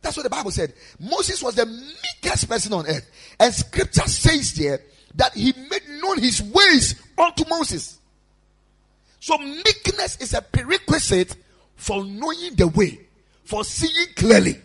That's 0.00 0.16
what 0.16 0.22
the 0.22 0.30
Bible 0.30 0.50
said. 0.50 0.72
Moses 0.98 1.42
was 1.42 1.54
the 1.54 1.66
meekest 1.66 2.48
person 2.48 2.72
on 2.72 2.86
earth. 2.86 3.10
And 3.38 3.52
scripture 3.52 4.06
says 4.06 4.54
there 4.54 4.80
that 5.16 5.34
he 5.34 5.52
made 5.70 6.00
known 6.00 6.18
his 6.18 6.40
ways 6.42 7.00
unto 7.18 7.48
Moses. 7.48 7.98
So 9.20 9.38
meekness 9.38 10.18
is 10.20 10.34
a 10.34 10.42
prerequisite 10.42 11.36
for 11.82 12.04
knowing 12.04 12.54
the 12.54 12.68
way, 12.68 12.96
for 13.42 13.64
seeing 13.64 14.06
clearly. 14.14 14.56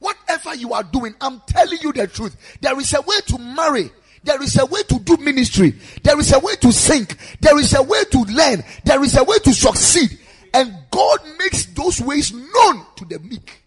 Whatever 0.00 0.56
you 0.56 0.72
are 0.72 0.82
doing, 0.82 1.14
I'm 1.20 1.40
telling 1.46 1.78
you 1.80 1.92
the 1.92 2.08
truth. 2.08 2.36
There 2.60 2.78
is 2.80 2.92
a 2.94 3.00
way 3.00 3.16
to 3.28 3.38
marry. 3.38 3.92
There 4.24 4.42
is 4.42 4.58
a 4.58 4.66
way 4.66 4.82
to 4.82 4.98
do 4.98 5.16
ministry. 5.18 5.74
There 6.02 6.18
is 6.18 6.32
a 6.32 6.40
way 6.40 6.56
to 6.56 6.72
sink. 6.72 7.16
There 7.40 7.56
is 7.60 7.74
a 7.74 7.82
way 7.82 8.02
to 8.10 8.18
learn. 8.24 8.64
There 8.84 9.04
is 9.04 9.16
a 9.16 9.22
way 9.22 9.38
to 9.44 9.52
succeed. 9.52 10.18
And 10.52 10.76
God 10.90 11.20
makes 11.38 11.66
those 11.66 12.00
ways 12.00 12.32
known 12.32 12.84
to 12.96 13.04
the 13.04 13.20
meek. 13.20 13.62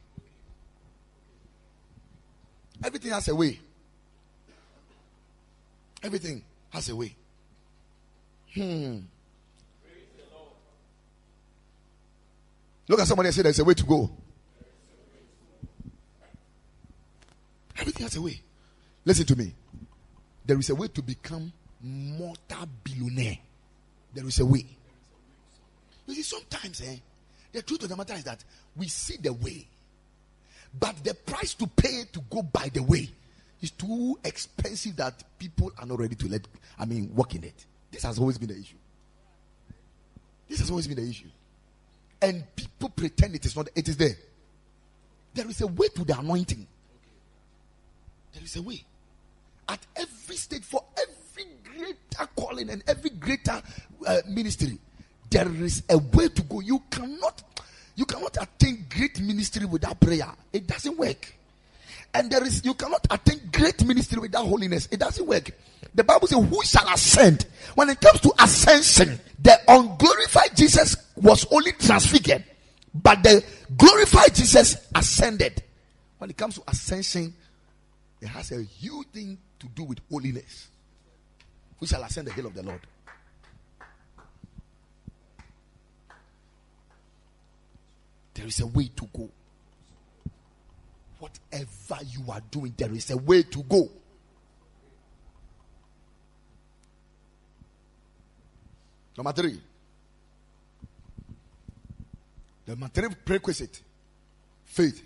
Everything 2.83 3.11
has 3.11 3.29
a 3.29 3.35
way. 3.35 3.57
Everything 6.03 6.43
has 6.71 6.89
a 6.89 6.95
way. 6.95 7.15
Hmm. 8.53 8.97
Look 12.87 12.99
at 12.99 13.07
somebody 13.07 13.27
and 13.27 13.35
say 13.35 13.41
there's 13.41 13.59
a 13.59 13.63
way 13.63 13.73
to 13.73 13.85
go. 13.85 14.11
Everything 17.77 18.03
has 18.03 18.15
a 18.15 18.21
way. 18.21 18.41
Listen 19.05 19.25
to 19.25 19.35
me. 19.35 19.53
There 20.45 20.59
is 20.59 20.69
a 20.69 20.75
way 20.75 20.87
to 20.89 21.01
become 21.01 21.51
multi 21.81 22.55
billionaire. 22.83 23.37
There 24.13 24.25
is 24.25 24.39
a 24.39 24.45
way. 24.45 24.65
You 26.07 26.15
see, 26.15 26.23
sometimes 26.23 26.81
eh, 26.81 26.97
the 27.51 27.61
truth 27.61 27.83
of 27.83 27.89
the 27.89 27.95
matter 27.95 28.13
is 28.13 28.23
that 28.25 28.43
we 28.75 28.87
see 28.87 29.17
the 29.17 29.31
way, 29.31 29.65
but 30.77 30.95
the 31.03 31.13
price 31.13 31.53
to 31.55 31.67
pay 31.67 32.03
to 32.11 32.19
go 32.29 32.41
by 32.41 32.69
the 32.73 32.83
way 32.83 33.09
is 33.61 33.71
too 33.71 34.19
expensive 34.23 34.97
that 34.97 35.23
people 35.39 35.71
are 35.77 35.85
not 35.85 35.99
ready 35.99 36.15
to 36.15 36.27
let, 36.27 36.45
I 36.77 36.85
mean, 36.85 37.13
work 37.15 37.33
in 37.35 37.45
it. 37.45 37.65
This 37.91 38.03
has 38.03 38.19
always 38.19 38.37
been 38.37 38.49
the 38.49 38.59
issue. 38.59 38.75
This 40.49 40.59
has 40.59 40.69
always 40.69 40.87
been 40.87 40.97
the 40.97 41.09
issue. 41.09 41.29
And 42.23 42.43
people 42.55 42.87
pretend 42.87 43.35
it 43.35 43.45
is 43.45 43.53
not, 43.53 43.67
it 43.75 43.89
is 43.89 43.97
there. 43.97 44.15
There 45.33 45.49
is 45.49 45.59
a 45.59 45.67
way 45.67 45.89
to 45.89 46.05
the 46.05 46.17
anointing. 46.17 46.65
There 48.33 48.43
is 48.43 48.55
a 48.55 48.61
way. 48.61 48.81
At 49.67 49.85
every 49.97 50.37
stage, 50.37 50.63
for 50.63 50.85
every 50.97 51.51
greater 51.63 52.29
calling 52.33 52.69
and 52.69 52.81
every 52.87 53.09
greater 53.09 53.61
uh, 54.07 54.17
ministry, 54.29 54.79
there 55.29 55.49
is 55.53 55.83
a 55.89 55.97
way 55.97 56.29
to 56.29 56.41
go. 56.43 56.61
You 56.61 56.81
cannot, 56.89 57.43
you 57.95 58.05
cannot 58.05 58.37
attain 58.41 58.85
great 58.89 59.19
ministry 59.19 59.65
without 59.65 59.99
prayer. 59.99 60.31
It 60.53 60.65
doesn't 60.65 60.97
work. 60.97 61.33
And 62.13 62.31
there 62.31 62.43
is, 62.45 62.63
you 62.63 62.75
cannot 62.75 63.05
attain 63.09 63.49
great 63.51 63.85
ministry 63.85 64.21
without 64.21 64.45
holiness. 64.45 64.87
It 64.91 65.01
doesn't 65.01 65.27
work. 65.27 65.51
The 65.93 66.05
Bible 66.05 66.27
says, 66.27 66.37
who 66.41 66.63
shall 66.63 66.87
ascend? 66.87 67.47
When 67.75 67.89
it 67.89 67.99
comes 67.99 68.21
to 68.21 68.31
ascension, 68.39 69.19
the 69.41 69.59
unglorified 69.67 70.55
Jesus 70.55 70.95
was 71.15 71.45
only 71.51 71.71
transfigured, 71.73 72.43
but 72.93 73.23
the 73.23 73.43
glorified 73.77 74.33
Jesus 74.33 74.75
ascended. 74.93 75.63
When 76.17 76.29
it 76.29 76.37
comes 76.37 76.55
to 76.55 76.63
ascension, 76.67 77.33
it 78.21 78.27
has 78.27 78.51
a 78.51 78.63
huge 78.63 79.07
thing 79.07 79.37
to 79.59 79.67
do 79.67 79.83
with 79.83 79.99
holiness. 80.09 80.69
We 81.79 81.87
shall 81.87 82.03
ascend 82.03 82.27
the 82.27 82.31
hill 82.31 82.45
of 82.45 82.53
the 82.53 82.63
Lord? 82.63 82.79
There 88.33 88.47
is 88.47 88.59
a 88.61 88.67
way 88.67 88.89
to 88.95 89.09
go. 89.15 89.29
Whatever 91.19 92.03
you 92.09 92.31
are 92.31 92.41
doing, 92.51 92.73
there 92.77 92.91
is 92.91 93.11
a 93.11 93.17
way 93.17 93.43
to 93.43 93.63
go. 93.63 93.89
Number 99.15 99.31
three. 99.31 99.61
The 102.65 102.75
material 102.75 103.13
prerequisite 103.25 103.81
faith. 104.65 105.03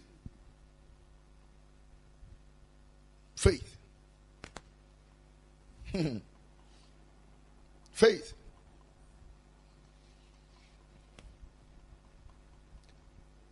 Faith. 3.36 3.78
faith. 7.91 8.34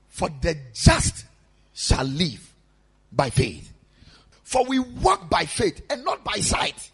For 0.10 0.30
the 0.42 0.58
just 0.74 1.26
shall 1.74 2.06
live 2.06 2.54
by 3.12 3.30
faith. 3.30 3.72
For 4.44 4.64
we 4.66 4.80
walk 4.80 5.30
by 5.30 5.46
faith 5.46 5.82
and 5.90 6.06
not 6.06 6.24
by 6.24 6.36
sight. 6.36 6.92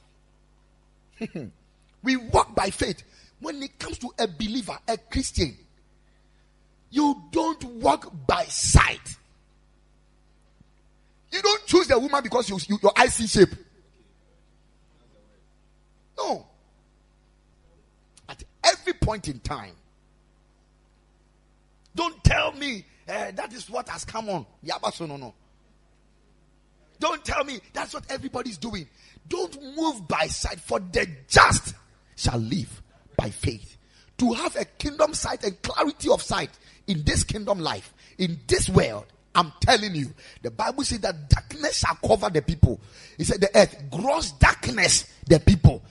we 2.04 2.15
walk 2.17 2.56
by 2.56 2.69
faith. 2.69 3.04
When 3.39 3.62
it 3.62 3.78
comes 3.78 4.00
to 4.00 4.10
a 4.17 4.28
believer, 4.28 4.78
a 4.88 4.97
Christian, 4.97 5.56
you 6.91 7.23
don't 7.32 7.63
walk 7.63 8.12
by 8.27 8.43
sight. 8.43 9.15
You 11.32 11.41
don't 11.41 11.65
choose 11.65 11.88
the 11.88 11.97
woman 11.97 12.21
because 12.21 12.49
you, 12.49 12.60
you, 12.67 12.77
your 12.84 12.91
eyes 12.97 13.15
see 13.15 13.27
shape. 13.27 13.49
No. 16.17 16.45
At 18.27 18.43
every 18.63 18.93
point 18.93 19.30
in 19.30 19.39
time. 19.39 19.73
Don't 21.95 22.21
tell 22.23 22.51
me 22.54 22.86
uh, 23.08 23.32
that 23.32 23.51
is 23.54 23.69
what 23.69 23.89
has 23.89 24.06
come 24.06 24.30
on. 24.30 24.45
Yabaso 24.65 25.08
no 25.08 25.17
no. 25.17 25.34
Don't 26.99 27.23
tell 27.25 27.43
me 27.43 27.60
that's 27.73 27.93
what 27.93 28.04
everybody's 28.10 28.58
doing. 28.58 28.88
Don't 29.27 29.58
move 29.75 30.08
by 30.08 30.27
sight, 30.27 30.60
for 30.60 30.80
the 30.80 31.08
just 31.27 31.73
shall 32.15 32.38
live 32.38 32.82
by 33.17 33.30
faith. 33.30 33.77
To 34.22 34.34
have 34.34 34.56
a 34.56 34.66
kingdom 34.66 35.16
sight 35.16 35.44
and 35.44 35.60
clarity 35.64 36.08
of 36.08 36.22
sight 36.22 36.52
in 36.86 37.02
this 37.04 37.24
kingdom 37.24 37.58
life, 37.58 37.92
in 38.20 38.40
this 38.46 38.70
world, 38.70 39.06
I'm 39.34 39.52
telling 39.60 39.96
you, 39.96 40.14
the 40.44 40.52
Bible 40.52 40.84
says 40.84 41.00
that 41.00 41.28
darkness 41.28 41.80
shall 41.80 41.96
cover 41.96 42.30
the 42.30 42.44
people. 42.44 42.80
He 43.18 43.24
said 43.24 43.42
the 43.42 43.50
earth, 43.58 43.76
gross 43.90 44.34
darkness, 44.34 45.12
the 45.26 45.40
people. 45.40 45.82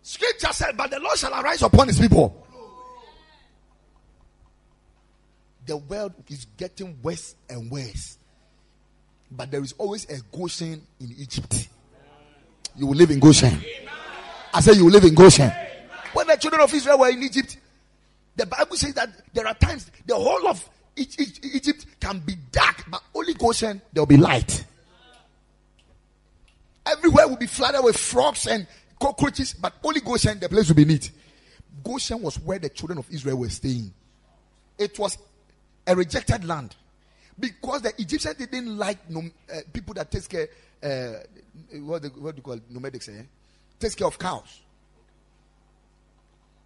Scripture 0.00 0.52
said, 0.54 0.74
but 0.74 0.90
the 0.90 0.98
Lord 0.98 1.18
shall 1.18 1.38
arise 1.38 1.60
upon 1.60 1.88
his 1.88 2.00
people. 2.00 2.46
The 5.66 5.76
world 5.76 6.14
is 6.28 6.46
getting 6.56 6.96
worse 7.02 7.34
and 7.50 7.70
worse. 7.70 8.16
But 9.30 9.50
there 9.50 9.62
is 9.62 9.74
always 9.76 10.08
a 10.08 10.18
Goshen 10.34 10.80
in 10.98 11.14
Egypt. 11.18 11.68
You 12.76 12.86
will 12.86 12.96
live 12.96 13.10
in 13.10 13.20
Goshen. 13.20 13.60
I 14.54 14.60
said, 14.60 14.76
you 14.76 14.84
will 14.84 14.92
live 14.92 15.04
in 15.04 15.14
Goshen. 15.14 15.50
When 16.12 16.26
the 16.26 16.36
children 16.36 16.62
of 16.62 16.72
Israel 16.72 16.98
were 16.98 17.08
in 17.08 17.22
Egypt, 17.22 17.56
the 18.36 18.46
Bible 18.46 18.76
says 18.76 18.94
that 18.94 19.10
there 19.32 19.46
are 19.46 19.54
times 19.54 19.90
the 20.06 20.14
whole 20.14 20.46
of 20.48 20.68
Egypt 20.96 21.86
can 22.00 22.18
be 22.20 22.34
dark, 22.50 22.84
but 22.90 23.02
only 23.14 23.34
Goshen 23.34 23.80
there 23.92 24.02
will 24.02 24.06
be 24.06 24.16
light. 24.16 24.64
Everywhere 26.84 27.28
will 27.28 27.36
be 27.36 27.46
flooded 27.46 27.82
with 27.82 27.96
frogs 27.96 28.46
and 28.46 28.66
cockroaches, 29.00 29.54
but 29.54 29.74
only 29.84 30.00
Goshen, 30.00 30.38
the 30.38 30.48
place 30.48 30.68
will 30.68 30.76
be 30.76 30.84
neat. 30.84 31.10
Goshen 31.82 32.20
was 32.20 32.38
where 32.40 32.58
the 32.58 32.68
children 32.68 32.98
of 32.98 33.06
Israel 33.10 33.38
were 33.38 33.48
staying. 33.48 33.92
It 34.78 34.98
was 34.98 35.16
a 35.86 35.96
rejected 35.96 36.44
land 36.44 36.74
because 37.38 37.82
the 37.82 37.92
Egyptians 38.00 38.36
didn't 38.36 38.76
like 38.76 39.08
nom- 39.08 39.32
uh, 39.52 39.60
people 39.72 39.94
that 39.94 40.10
take 40.10 40.28
care. 40.28 40.48
Uh, 40.82 41.12
what, 41.80 42.02
what 42.16 42.34
do 42.34 42.38
you 42.38 42.42
call 42.42 42.54
it? 42.54 42.72
nomadics? 42.72 43.08
Eh? 43.08 43.22
Takes 43.78 43.94
care 43.94 44.06
of 44.06 44.18
cows. 44.18 44.60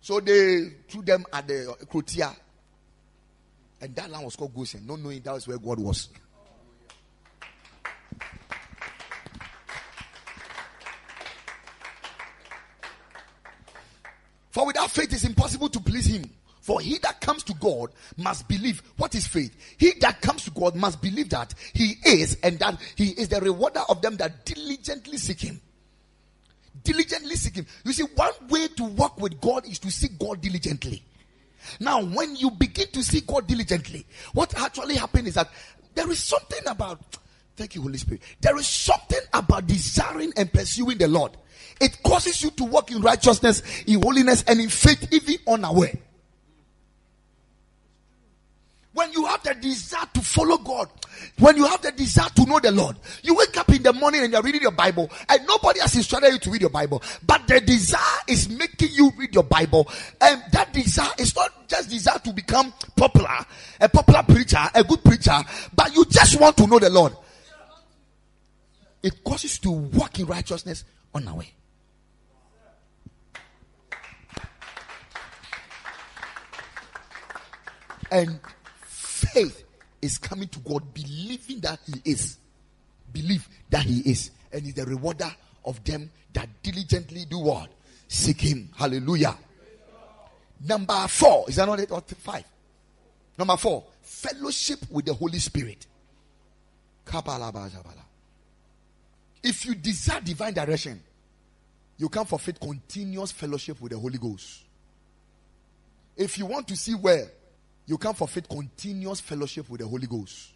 So 0.01 0.21
they 0.21 0.71
threw 0.89 1.03
them 1.03 1.27
at 1.33 1.47
the 1.49 1.77
Krotia. 1.91 2.35
And 3.81 3.95
that 3.95 4.11
land 4.11 4.25
was 4.25 4.37
called 4.37 4.55
Goshen, 4.55 4.87
not 4.87 5.01
knowing 5.01 5.21
that 5.21 5.35
was 5.35 5.47
where 5.47 5.59
God 5.59 5.81
was. 5.81 6.09
For 14.51 14.65
without 14.65 14.91
faith 14.91 15.13
it's 15.13 15.25
impossible 15.25 15.69
to 15.69 15.81
please 15.81 16.07
him. 16.07 16.31
For 16.67 16.81
he 16.81 16.99
that 16.99 17.21
comes 17.21 17.45
to 17.45 17.55
God 17.55 17.91
must 18.17 18.49
believe. 18.49 18.83
What 18.97 19.15
is 19.15 19.25
faith? 19.25 19.57
He 19.79 19.93
that 20.01 20.21
comes 20.21 20.43
to 20.47 20.51
God 20.51 20.75
must 20.75 21.01
believe 21.01 21.31
that 21.31 21.55
he 21.73 21.95
is 22.05 22.39
and 22.43 22.59
that 22.59 22.81
he 22.97 23.11
is 23.11 23.29
the 23.29 23.41
rewarder 23.41 23.83
of 23.89 24.03
them 24.03 24.17
that 24.17 24.45
diligently 24.45 25.17
seek 25.17 25.43
him. 25.43 25.61
Diligently 26.83 27.37
seek 27.37 27.55
him. 27.55 27.67
You 27.85 27.93
see, 27.93 28.03
one 28.17 28.33
way 28.49 28.67
to 28.67 28.83
work 28.83 29.17
with 29.21 29.41
God 29.41 29.65
is 29.69 29.79
to 29.79 29.93
seek 29.93 30.19
God 30.19 30.41
diligently. 30.41 31.05
Now, 31.79 32.03
when 32.03 32.35
you 32.35 32.51
begin 32.51 32.89
to 32.95 33.03
seek 33.05 33.29
God 33.29 33.47
diligently, 33.47 34.05
what 34.33 34.53
actually 34.59 34.97
happens 34.97 35.29
is 35.29 35.35
that 35.35 35.49
there 35.95 36.11
is 36.11 36.19
something 36.19 36.67
about, 36.67 36.99
thank 37.55 37.77
you, 37.77 37.83
Holy 37.83 37.99
Spirit. 37.99 38.23
There 38.41 38.59
is 38.59 38.67
something 38.67 39.21
about 39.33 39.69
desiring 39.69 40.33
and 40.37 40.53
pursuing 40.53 40.99
the 40.99 41.07
Lord. 41.07 41.31
It 41.81 42.03
causes 42.03 42.43
you 42.43 42.51
to 42.51 42.65
walk 42.65 42.91
in 42.91 43.03
righteousness, 43.03 43.63
in 43.87 44.03
holiness, 44.03 44.43
and 44.49 44.61
in 44.61 44.69
faith, 44.69 45.07
even 45.13 45.37
unaware. 45.47 45.93
When 48.97 49.13
you 49.13 49.27
have 49.27 49.43
the 49.43 49.53
desire 49.53 50.07
to 50.15 50.23
follow 50.23 50.57
God, 50.57 50.89
when 51.39 51.59
you 51.59 51.67
have 51.67 51.83
the 51.83 51.93
desire 51.93 52.31
to 52.31 52.47
know 52.47 52.59
the 52.59 52.73
Lord, 52.73 52.97
you 53.23 53.35
wake 53.35 53.55
up 53.59 53.69
in 53.69 53.83
the 53.83 53.93
morning 53.93 54.23
and 54.25 54.33
you're 54.33 54.41
reading 54.41 54.63
your 54.63 54.71
Bible, 54.71 55.11
and 55.29 55.47
nobody 55.47 55.81
has 55.81 55.95
instructed 55.97 56.33
you 56.33 56.39
to 56.39 56.51
read 56.51 56.63
your 56.63 56.71
Bible, 56.71 57.03
but 57.27 57.47
the 57.47 57.61
desire 57.61 58.01
is 58.27 58.49
making 58.49 58.89
you 58.93 59.13
read 59.19 59.35
your 59.35 59.45
Bible, 59.45 59.87
and 60.19 60.43
that 60.51 60.73
desire 60.73 61.11
is 61.19 61.37
not 61.37 61.69
just 61.69 61.91
desire 61.91 62.19
to 62.21 62.33
become 62.33 62.73
popular, 62.97 63.45
a 63.83 63.87
popular 63.87 64.23
preacher, 64.23 64.65
a 64.75 64.83
good 64.83 65.05
preacher, 65.05 65.37
but 65.75 65.95
you 65.95 66.07
just 66.07 66.41
want 66.41 66.57
to 66.57 66.67
know 66.67 66.79
the 66.79 66.89
Lord. 66.89 67.13
It 69.03 69.23
causes 69.23 69.61
you 69.63 69.71
to 69.73 69.99
walk 69.99 70.19
in 70.21 70.25
righteousness 70.25 70.85
on 71.15 71.29
our 71.29 71.35
way. 71.37 71.53
And 78.11 78.41
faith 79.37 79.65
is 80.01 80.19
coming 80.19 80.49
to 80.49 80.59
God, 80.61 80.83
believing 80.95 81.61
that 81.61 81.79
He 81.87 82.11
is. 82.11 82.39
Believe 83.13 83.49
that 83.71 83.85
He 83.85 84.01
is. 84.11 84.31
And 84.53 84.63
He's 84.63 84.75
the 84.75 84.87
rewarder 84.87 85.31
of 85.65 85.83
them 85.85 86.11
that 86.33 86.49
diligently 86.63 87.27
do 87.27 87.39
what? 87.39 87.71
Seek 88.09 88.41
Him. 88.41 88.71
Hallelujah. 88.77 89.37
Number 90.67 91.07
four. 91.09 91.45
Is 91.49 91.57
that 91.57 91.67
not 91.67 91.81
it 91.81 91.91
or 91.91 92.01
five? 92.01 92.45
Number 93.37 93.57
four. 93.57 93.85
Fellowship 94.01 94.79
with 94.91 95.05
the 95.05 95.13
Holy 95.13 95.39
Spirit. 95.39 95.87
If 99.43 99.67
you 99.67 99.75
desire 99.75 100.21
divine 100.21 100.55
direction, 100.55 101.03
you 101.99 102.09
can 102.09 102.25
forfeit 102.25 102.59
continuous 102.59 103.33
fellowship 103.33 103.81
with 103.81 103.93
the 103.93 103.99
Holy 103.99 104.19
Ghost. 104.19 104.63
If 106.17 106.39
you 106.39 106.47
want 106.47 106.67
to 106.69 106.77
see 106.77 106.95
where 106.95 107.31
you 107.87 107.99
can't 107.99 108.17
forfeit 108.17 108.49
continuous 108.49 109.21
fellowship 109.21 109.69
with 109.69 109.81
the 109.81 109.87
Holy 109.87 110.07
Ghost. 110.07 110.53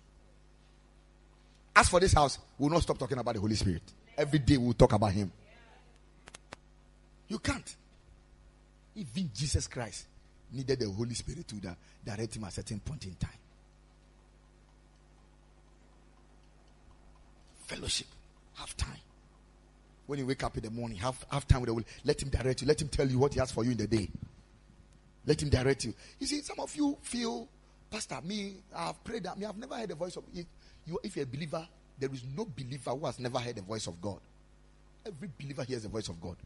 As 1.74 1.88
for 1.88 2.00
this 2.00 2.12
house, 2.12 2.38
we'll 2.58 2.70
not 2.70 2.82
stop 2.82 2.98
talking 2.98 3.18
about 3.18 3.34
the 3.34 3.40
Holy 3.40 3.54
Spirit. 3.54 3.82
Every 4.16 4.40
day 4.40 4.56
we'll 4.56 4.74
talk 4.74 4.92
about 4.92 5.12
Him. 5.12 5.30
You 7.28 7.38
can't. 7.38 7.76
Even 8.96 9.30
Jesus 9.32 9.68
Christ 9.68 10.06
needed 10.52 10.80
the 10.80 10.90
Holy 10.90 11.14
Spirit 11.14 11.46
to 11.48 11.54
direct 12.04 12.36
him 12.36 12.44
at 12.44 12.50
a 12.50 12.54
certain 12.54 12.80
point 12.80 13.04
in 13.04 13.14
time. 13.14 13.30
Fellowship. 17.66 18.08
Have 18.56 18.76
time. 18.76 18.98
When 20.06 20.18
you 20.18 20.26
wake 20.26 20.42
up 20.42 20.56
in 20.56 20.64
the 20.64 20.70
morning, 20.70 20.98
have, 20.98 21.24
have 21.30 21.46
time 21.46 21.60
with 21.60 21.68
the 21.68 21.72
Holy. 21.72 21.86
Let 22.04 22.20
him 22.20 22.30
direct 22.30 22.62
you. 22.62 22.66
Let 22.66 22.82
him 22.82 22.88
tell 22.88 23.08
you 23.08 23.18
what 23.20 23.32
he 23.32 23.38
has 23.38 23.52
for 23.52 23.64
you 23.64 23.70
in 23.70 23.76
the 23.76 23.86
day. 23.86 24.10
Let 25.26 25.42
him 25.42 25.48
direct 25.48 25.84
you. 25.84 25.94
You 26.18 26.26
see, 26.26 26.40
some 26.42 26.58
of 26.60 26.74
you 26.74 26.96
feel, 27.02 27.48
Pastor, 27.90 28.18
me, 28.24 28.56
I've 28.74 29.02
prayed 29.04 29.24
that 29.24 29.38
me, 29.38 29.46
I've 29.46 29.58
never 29.58 29.74
heard 29.74 29.90
the 29.90 29.94
voice 29.94 30.16
of 30.16 30.24
it. 30.34 30.46
you. 30.86 30.98
If 31.02 31.16
you're 31.16 31.24
a 31.24 31.28
believer, 31.28 31.66
there 31.98 32.10
is 32.12 32.24
no 32.36 32.44
believer 32.46 32.90
who 32.90 33.06
has 33.06 33.18
never 33.18 33.38
heard 33.38 33.56
the 33.56 33.62
voice 33.62 33.86
of 33.86 34.00
God. 34.00 34.18
Every 35.06 35.28
believer 35.38 35.64
hears 35.64 35.82
the 35.82 35.88
voice 35.88 36.08
of 36.08 36.20
God. 36.20 36.36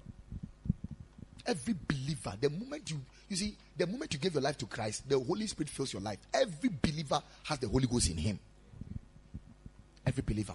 Every 1.47 1.75
believer, 1.87 2.35
the 2.41 2.51
moment 2.51 2.91
you 2.91 3.01
you 3.29 3.37
see, 3.37 3.57
the 3.77 3.87
moment 3.87 4.13
you 4.13 4.21
give 4.21 4.35
your 4.35 4.43
life 4.43 4.59
to 4.59 4.67
Christ, 4.67 5.09
the 5.09 5.19
Holy 5.19 5.47
Spirit 5.47 5.71
fills 5.71 5.93
your 5.93 6.03
life. 6.03 6.19
Every 6.33 6.71
believer 6.81 7.23
has 7.45 7.59
the 7.59 7.69
Holy 7.69 7.87
Ghost 7.87 8.11
in 8.11 8.17
him. 8.17 8.39
Every 10.07 10.23
believer. 10.23 10.55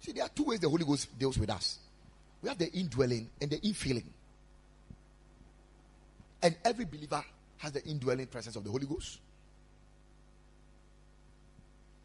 See, 0.00 0.12
there 0.12 0.24
are 0.24 0.28
two 0.28 0.44
ways 0.44 0.60
the 0.60 0.68
Holy 0.68 0.84
Ghost 0.84 1.18
deals 1.18 1.38
with 1.38 1.50
us. 1.50 1.78
We 2.42 2.48
have 2.48 2.58
the 2.58 2.70
indwelling 2.72 3.30
and 3.40 3.50
the 3.50 3.58
infilling. 3.58 4.04
And 6.44 6.54
every 6.62 6.84
believer 6.84 7.24
has 7.56 7.72
the 7.72 7.82
indwelling 7.86 8.26
presence 8.26 8.54
of 8.54 8.64
the 8.64 8.70
Holy 8.70 8.86
Ghost. 8.86 9.18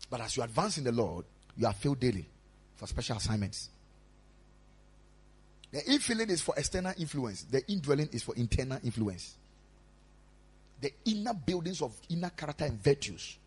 But 0.09 0.21
as 0.21 0.37
you 0.37 0.43
advance 0.43 0.77
in 0.77 0.85
the 0.85 0.93
Lord, 0.93 1.25
you 1.57 1.67
are 1.67 1.73
filled 1.73 1.99
daily 1.99 2.25
for 2.75 2.87
special 2.87 3.17
assignments. 3.17 3.69
The 5.71 5.81
infilling 5.81 6.29
is 6.29 6.41
for 6.41 6.55
external 6.57 6.93
influence, 6.97 7.43
the 7.43 7.69
indwelling 7.69 8.09
is 8.13 8.23
for 8.23 8.33
internal 8.35 8.79
influence. 8.83 9.35
The 10.79 10.93
inner 11.05 11.33
buildings 11.33 11.81
of 11.81 11.93
inner 12.09 12.29
character 12.29 12.63
and 12.63 12.81
virtues 12.81 13.37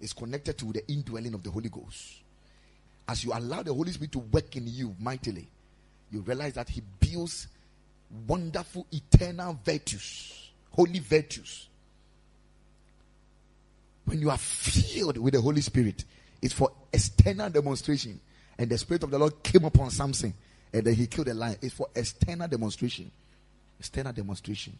is 0.00 0.14
connected 0.14 0.56
to 0.56 0.72
the 0.72 0.90
indwelling 0.90 1.34
of 1.34 1.42
the 1.42 1.50
Holy 1.50 1.68
Ghost. 1.68 2.22
As 3.06 3.22
you 3.22 3.32
allow 3.34 3.62
the 3.62 3.74
Holy 3.74 3.92
Spirit 3.92 4.12
to 4.12 4.20
work 4.20 4.56
in 4.56 4.66
you 4.66 4.96
mightily, 4.98 5.46
you 6.10 6.20
realize 6.20 6.54
that 6.54 6.70
He 6.70 6.82
builds 6.98 7.46
wonderful 8.26 8.86
eternal 8.90 9.58
virtues, 9.64 10.50
holy 10.70 10.98
virtues. 10.98 11.68
When 14.04 14.20
you 14.20 14.30
are 14.30 14.38
filled 14.38 15.18
with 15.18 15.34
the 15.34 15.40
Holy 15.40 15.60
Spirit, 15.60 16.04
it's 16.42 16.54
for 16.54 16.72
external 16.92 17.50
demonstration. 17.50 18.20
And 18.58 18.68
the 18.68 18.78
Spirit 18.78 19.04
of 19.04 19.10
the 19.10 19.18
Lord 19.18 19.42
came 19.42 19.64
upon 19.64 19.90
Samson 19.90 20.34
and 20.72 20.84
then 20.84 20.94
he 20.94 21.06
killed 21.06 21.28
a 21.28 21.34
lion. 21.34 21.56
It's 21.62 21.74
for 21.74 21.88
external 21.94 22.48
demonstration. 22.48 23.10
External 23.78 24.12
demonstration. 24.12 24.78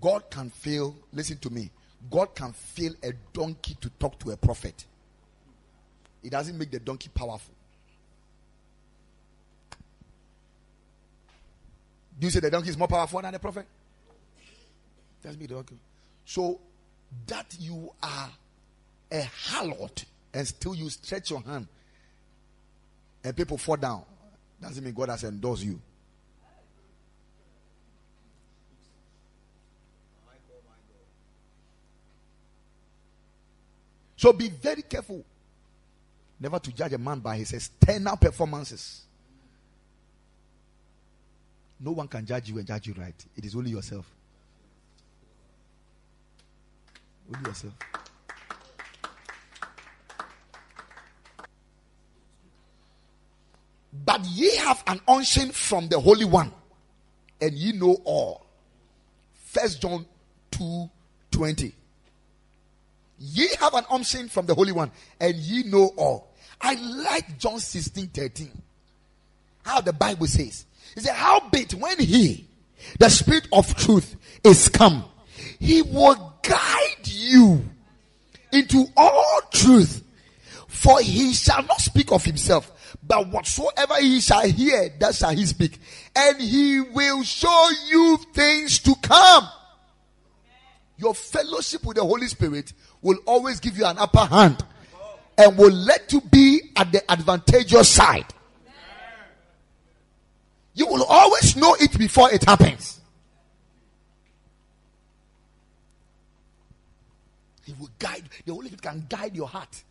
God 0.00 0.30
can 0.30 0.50
fail, 0.50 0.94
listen 1.14 1.38
to 1.38 1.50
me, 1.50 1.70
God 2.10 2.34
can 2.34 2.52
fail 2.52 2.92
a 3.02 3.12
donkey 3.32 3.76
to 3.80 3.90
talk 3.90 4.18
to 4.20 4.30
a 4.30 4.36
prophet. 4.36 4.84
It 6.22 6.30
doesn't 6.30 6.56
make 6.56 6.70
the 6.70 6.80
donkey 6.80 7.10
powerful. 7.14 7.54
Do 12.18 12.26
you 12.26 12.30
say 12.30 12.40
the 12.40 12.50
donkey 12.50 12.70
is 12.70 12.78
more 12.78 12.88
powerful 12.88 13.20
than 13.20 13.32
the 13.32 13.38
prophet? 13.38 13.66
Tell 15.22 15.32
me 15.32 15.46
the 15.46 15.54
donkey. 15.54 15.76
So 16.24 16.60
that 17.26 17.56
you 17.58 17.92
are 18.02 18.30
a 19.10 19.22
harlot 19.48 20.04
and 20.32 20.46
still 20.46 20.74
you 20.74 20.88
stretch 20.90 21.30
your 21.30 21.40
hand 21.42 21.68
and 23.22 23.36
people 23.36 23.56
fall 23.58 23.76
down 23.76 24.04
doesn't 24.60 24.82
mean 24.82 24.94
God 24.94 25.10
has 25.10 25.24
endorsed 25.24 25.64
you. 25.64 25.80
So 34.24 34.32
be 34.32 34.48
very 34.48 34.80
careful 34.80 35.22
never 36.40 36.58
to 36.58 36.72
judge 36.72 36.94
a 36.94 36.96
man 36.96 37.20
by 37.20 37.36
his 37.36 37.52
external 37.52 38.16
performances. 38.16 39.02
No 41.78 41.90
one 41.90 42.08
can 42.08 42.24
judge 42.24 42.48
you 42.48 42.56
and 42.56 42.66
judge 42.66 42.86
you 42.86 42.94
right. 42.94 43.14
It 43.36 43.44
is 43.44 43.54
only 43.54 43.72
yourself. 43.72 44.10
Only 47.36 47.50
yourself. 47.50 47.74
But 53.92 54.24
ye 54.24 54.56
have 54.56 54.82
an 54.86 55.02
unction 55.06 55.50
from 55.50 55.88
the 55.88 56.00
Holy 56.00 56.24
One, 56.24 56.50
and 57.42 57.52
ye 57.52 57.72
know 57.72 57.98
all. 58.04 58.46
First 59.34 59.82
John 59.82 60.06
2 60.52 60.90
20. 61.30 61.74
Ye 63.26 63.48
have 63.58 63.72
an 63.72 63.84
unction 63.90 64.28
from 64.28 64.44
the 64.44 64.54
Holy 64.54 64.72
One, 64.72 64.90
and 65.18 65.34
ye 65.34 65.62
know 65.62 65.92
all. 65.96 66.34
I 66.60 66.74
like 66.74 67.38
John 67.38 67.58
16 67.58 68.08
13. 68.08 68.50
How 69.64 69.80
the 69.80 69.94
Bible 69.94 70.26
says. 70.26 70.66
He 70.94 71.00
said, 71.00 71.14
How 71.14 71.48
bit 71.48 71.72
when 71.72 71.98
he, 71.98 72.46
the 72.98 73.08
spirit 73.08 73.48
of 73.50 73.74
truth, 73.76 74.14
is 74.44 74.68
come, 74.68 75.04
he 75.58 75.80
will 75.80 76.34
guide 76.42 77.06
you 77.08 77.64
into 78.52 78.84
all 78.94 79.40
truth. 79.50 80.02
For 80.68 81.00
he 81.00 81.32
shall 81.32 81.62
not 81.62 81.80
speak 81.80 82.12
of 82.12 82.24
himself, 82.26 82.98
but 83.02 83.28
whatsoever 83.28 83.94
he 84.00 84.20
shall 84.20 84.46
hear, 84.46 84.90
that 84.98 85.14
shall 85.14 85.30
he 85.30 85.46
speak. 85.46 85.78
And 86.14 86.38
he 86.38 86.80
will 86.80 87.22
show 87.22 87.68
you 87.88 88.18
things 88.34 88.80
to 88.80 88.94
come. 88.96 89.48
Your 90.98 91.14
fellowship 91.14 91.84
with 91.84 91.96
the 91.96 92.04
Holy 92.04 92.28
Spirit 92.28 92.72
will 93.04 93.18
always 93.26 93.60
give 93.60 93.76
you 93.76 93.84
an 93.84 93.98
upper 93.98 94.24
hand 94.24 94.64
and 95.36 95.56
will 95.56 95.70
let 95.70 96.12
you 96.12 96.20
be 96.22 96.62
at 96.74 96.90
the 96.90 97.08
advantageous 97.10 97.88
side. 97.88 98.26
You 100.72 100.86
will 100.86 101.04
always 101.04 101.54
know 101.54 101.76
it 101.78 101.96
before 101.96 102.32
it 102.32 102.42
happens. 102.44 103.00
He 107.64 107.74
will 107.78 107.90
guide, 107.98 108.24
the 108.44 108.52
Holy 108.52 108.66
Spirit 108.66 108.82
can 108.82 109.06
guide 109.08 109.36
your 109.36 109.48
heart. 109.48 109.84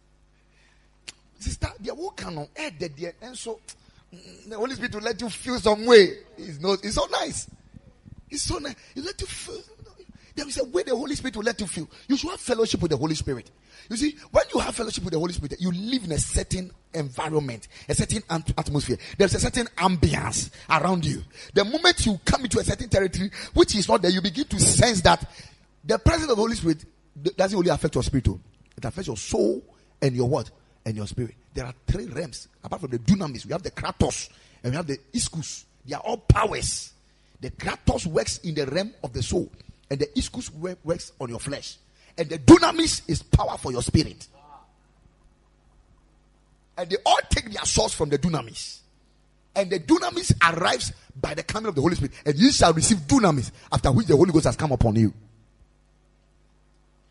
Sister, 1.40 1.70
the 1.80 1.94
will 1.94 2.12
can 2.12 2.48
add 2.58 2.80
the 2.80 3.14
and 3.22 3.38
so 3.38 3.60
mm, 4.14 4.50
the 4.50 4.56
Holy 4.56 4.76
Spirit 4.76 4.96
will 4.96 5.02
let 5.02 5.22
you 5.22 5.30
feel 5.30 5.60
some 5.60 5.86
way. 5.86 6.18
It's 6.38 6.60
not 6.60 6.84
it's 6.84 6.96
so 6.96 7.08
nice. 7.12 7.50
It's 8.30 8.44
so 8.44 8.58
nice. 8.58 8.76
You 8.96 9.04
let 9.04 9.20
you 9.20 9.28
feel 9.28 9.62
there 10.36 10.48
is 10.48 10.58
a 10.60 10.64
way 10.64 10.84
the 10.84 10.96
Holy 10.96 11.16
Spirit 11.16 11.36
will 11.36 11.44
let 11.44 11.60
you 11.62 11.68
feel. 11.68 11.88
You 12.08 12.18
should 12.18 12.32
have 12.32 12.40
fellowship 12.40 12.82
with 12.82 12.92
the 12.92 12.98
Holy 12.98 13.14
Spirit. 13.14 13.52
You 13.90 13.98
see, 13.98 14.16
when 14.32 14.44
you 14.54 14.60
have 14.60 14.76
fellowship 14.76 15.04
with 15.04 15.14
the 15.14 15.20
Holy 15.20 15.34
Spirit, 15.34 15.56
you 15.60 15.72
live 15.72 16.06
in 16.06 16.12
a 16.14 16.18
certain 16.18 16.72
environment, 16.94 17.68
a 17.88 17.94
certain 17.94 18.24
atmosphere. 18.30 18.98
There's 19.18 19.36
a 19.36 19.40
certain 19.40 19.68
ambience 19.78 20.50
around 20.70 21.06
you. 21.06 21.22
The 21.54 21.64
moment 21.64 22.06
you 22.06 22.20
come 22.26 22.44
into 22.46 22.60
a 22.60 22.64
certain 22.64 22.90
territory, 22.90 23.30
which 23.54 23.76
is 23.76 23.88
not 23.88 24.02
there, 24.02 24.12
you 24.12 24.22
begin 24.22 24.46
to 24.46 24.60
sense 24.60 25.02
that 25.02 25.30
the 25.84 26.00
presence 26.00 26.32
of 26.32 26.38
the 26.38 26.42
Holy 26.42 26.56
Spirit 26.56 26.84
doesn't 27.38 27.58
only 27.58 27.70
affect 27.70 27.94
your 27.94 28.04
spirit, 28.04 28.28
oh. 28.30 28.40
it 28.76 28.86
affects 28.86 29.08
your 29.08 29.18
soul 29.18 29.62
and 30.02 30.16
your 30.16 30.28
what? 30.28 30.50
And 30.86 30.96
your 30.96 31.08
spirit. 31.08 31.36
There 31.54 31.66
are 31.66 31.74
three 31.86 32.08
realms. 32.08 32.48
Apart 32.64 32.82
from 32.82 32.92
the 32.92 33.00
dunamis, 33.00 33.46
we 33.46 33.52
have 33.52 33.64
the 33.64 33.72
kratos 33.72 34.30
and 34.64 34.72
we 34.72 34.78
have 34.78 34.88
the 34.88 34.98
ischus. 35.14 35.66
They 35.86 35.94
are 35.94 36.02
all 36.02 36.18
powers. 36.18 36.94
The 37.40 37.52
kratos 37.52 38.08
works 38.08 38.40
in 38.40 38.56
the 38.56 38.66
realm 38.66 38.94
of 39.04 39.14
the 39.14 39.22
soul 39.22 39.52
and 39.94 40.02
the 40.02 40.08
ischus 40.20 40.50
works 40.84 41.12
on 41.22 41.30
your 41.30 41.40
flesh. 41.40 41.78
And 42.18 42.28
the 42.28 42.40
dunamis 42.40 43.08
is 43.08 43.22
power 43.22 43.60
for 43.60 43.72
your 43.72 43.84
spirit. 43.84 44.26
And 46.76 46.90
they 46.90 46.98
all 47.06 47.20
take 47.30 47.52
their 47.52 47.64
source 47.64 47.94
from 47.94 48.10
the 48.10 48.18
dunamis. 48.18 48.80
And 49.56 49.70
the 49.70 49.80
dunamis 49.80 50.34
arrives 50.42 50.94
by 51.22 51.36
the 51.36 51.44
coming 51.44 51.70
of 51.70 51.76
the 51.76 51.82
Holy 51.82 51.94
Spirit. 51.94 52.14
And 52.26 52.36
you 52.36 52.52
shall 52.52 52.74
receive 52.74 52.98
dunamis, 53.02 53.52
after 53.72 53.92
which 53.92 54.08
the 54.08 54.18
Holy 54.18 54.32
Ghost 54.32 54.46
has 54.46 54.56
come 54.56 54.72
upon 54.72 54.96
you. 54.96 55.14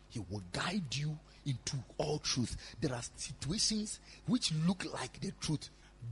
He 0.09 0.19
will 0.29 0.43
guide 0.51 0.93
you 0.93 1.17
into 1.45 1.77
all 1.97 2.19
truth. 2.19 2.57
There 2.81 2.93
are 2.93 3.01
situations 3.15 3.99
which 4.25 4.51
look 4.67 4.85
like 4.93 5.21
the 5.21 5.31
truth, 5.39 5.69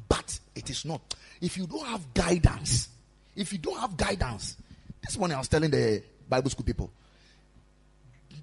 but 0.08 0.40
it 0.56 0.70
is 0.70 0.86
not. 0.86 1.02
If 1.42 1.58
you 1.58 1.68
don't 1.68 1.86
have 1.86 2.14
guidance, 2.14 2.88
if 3.36 3.52
you 3.52 3.60
don't 3.60 3.78
have 3.78 3.98
guidance, 3.98 4.56
this 5.04 5.18
morning 5.18 5.36
I 5.36 5.40
was 5.40 5.50
telling 5.50 5.72
the 5.72 6.02
Bible 6.32 6.50
school 6.50 6.65
people. 6.65 6.91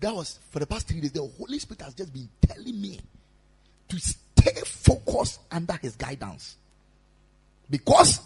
That 0.01 0.15
was 0.15 0.39
for 0.51 0.61
the 0.61 0.67
past 0.67 0.87
three 0.87 1.01
days. 1.01 1.13
The 1.13 1.27
Holy 1.39 1.59
Spirit 1.59 1.83
has 1.83 1.95
just 1.95 2.13
been 2.13 2.29
telling 2.41 2.81
me 2.81 3.01
to 3.89 3.99
stay 3.99 4.61
focused 4.65 5.41
under 5.51 5.73
His 5.73 5.97
guidance. 5.97 6.57
Because 7.69 8.21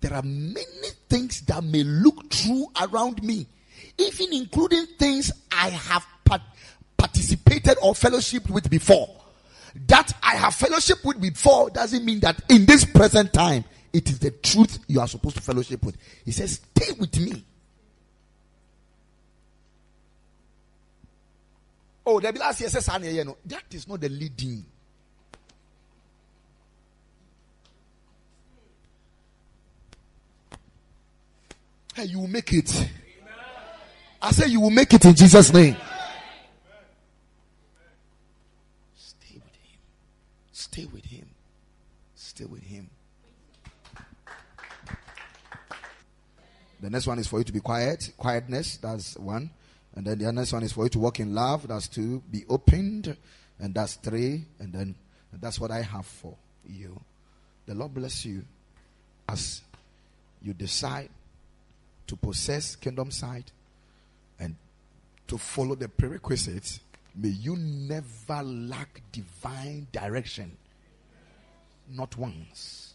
there 0.00 0.12
are 0.14 0.22
many 0.22 0.88
things 1.08 1.40
that 1.42 1.64
may 1.64 1.82
look 1.82 2.28
true 2.30 2.66
around 2.80 3.22
me, 3.22 3.46
even 3.98 4.32
including 4.32 4.86
things 4.98 5.32
I 5.50 5.70
have 5.70 6.06
participated 6.96 7.78
or 7.82 7.94
fellowship 7.94 8.48
with 8.50 8.70
before. 8.70 9.08
That 9.86 10.12
I 10.22 10.36
have 10.36 10.54
fellowship 10.54 10.98
with 11.04 11.20
before 11.20 11.70
doesn't 11.70 12.04
mean 12.04 12.20
that 12.20 12.40
in 12.50 12.66
this 12.66 12.84
present 12.84 13.32
time 13.32 13.64
it 13.92 14.08
is 14.08 14.18
the 14.18 14.30
truth 14.30 14.78
you 14.86 15.00
are 15.00 15.08
supposed 15.08 15.36
to 15.36 15.42
fellowship 15.42 15.82
with. 15.84 15.96
He 16.24 16.32
says, 16.32 16.60
Stay 16.76 16.92
with 16.98 17.18
me. 17.18 17.44
Oh, 22.04 22.18
the 22.18 22.32
last 22.32 22.60
year 22.60 22.68
says 22.68 22.86
that 22.86 23.62
is 23.70 23.86
not 23.88 24.00
the 24.00 24.08
leading. 24.08 24.64
Hey, 31.94 32.04
you 32.04 32.20
will 32.20 32.28
make 32.28 32.52
it. 32.52 32.88
I 34.20 34.30
say 34.32 34.46
you 34.48 34.60
will 34.60 34.70
make 34.70 34.92
it 34.94 35.04
in 35.04 35.14
Jesus' 35.14 35.52
name. 35.52 35.76
Stay 38.94 39.34
with 39.34 39.54
him. 39.54 39.78
Stay 40.52 40.84
with 40.86 41.04
him. 41.04 41.28
Stay 42.14 42.44
with 42.46 42.62
him. 42.62 42.88
The 46.80 46.90
next 46.90 47.06
one 47.06 47.18
is 47.18 47.28
for 47.28 47.38
you 47.38 47.44
to 47.44 47.52
be 47.52 47.60
quiet. 47.60 48.12
Quietness. 48.16 48.78
That's 48.78 49.16
one. 49.18 49.50
And 49.94 50.06
then 50.06 50.18
the 50.18 50.32
next 50.32 50.52
one 50.52 50.62
is 50.62 50.72
for 50.72 50.84
you 50.84 50.90
to 50.90 50.98
walk 50.98 51.20
in 51.20 51.34
love. 51.34 51.68
That's 51.68 51.88
two. 51.88 52.22
Be 52.30 52.44
opened. 52.48 53.16
And 53.58 53.74
that's 53.74 53.94
three. 53.96 54.44
And 54.58 54.72
then 54.72 54.94
that's 55.40 55.60
what 55.60 55.70
I 55.70 55.82
have 55.82 56.06
for 56.06 56.34
you. 56.66 57.00
The 57.66 57.74
Lord 57.74 57.94
bless 57.94 58.24
you 58.24 58.44
as 59.28 59.62
you 60.42 60.52
decide 60.54 61.10
to 62.06 62.16
possess 62.16 62.74
kingdom 62.76 63.10
sight 63.10 63.52
and 64.40 64.56
to 65.28 65.38
follow 65.38 65.74
the 65.74 65.88
prerequisites. 65.88 66.80
May 67.14 67.28
you 67.28 67.56
never 67.56 68.42
lack 68.42 69.02
divine 69.12 69.86
direction. 69.92 70.56
Not 71.90 72.16
once. 72.16 72.94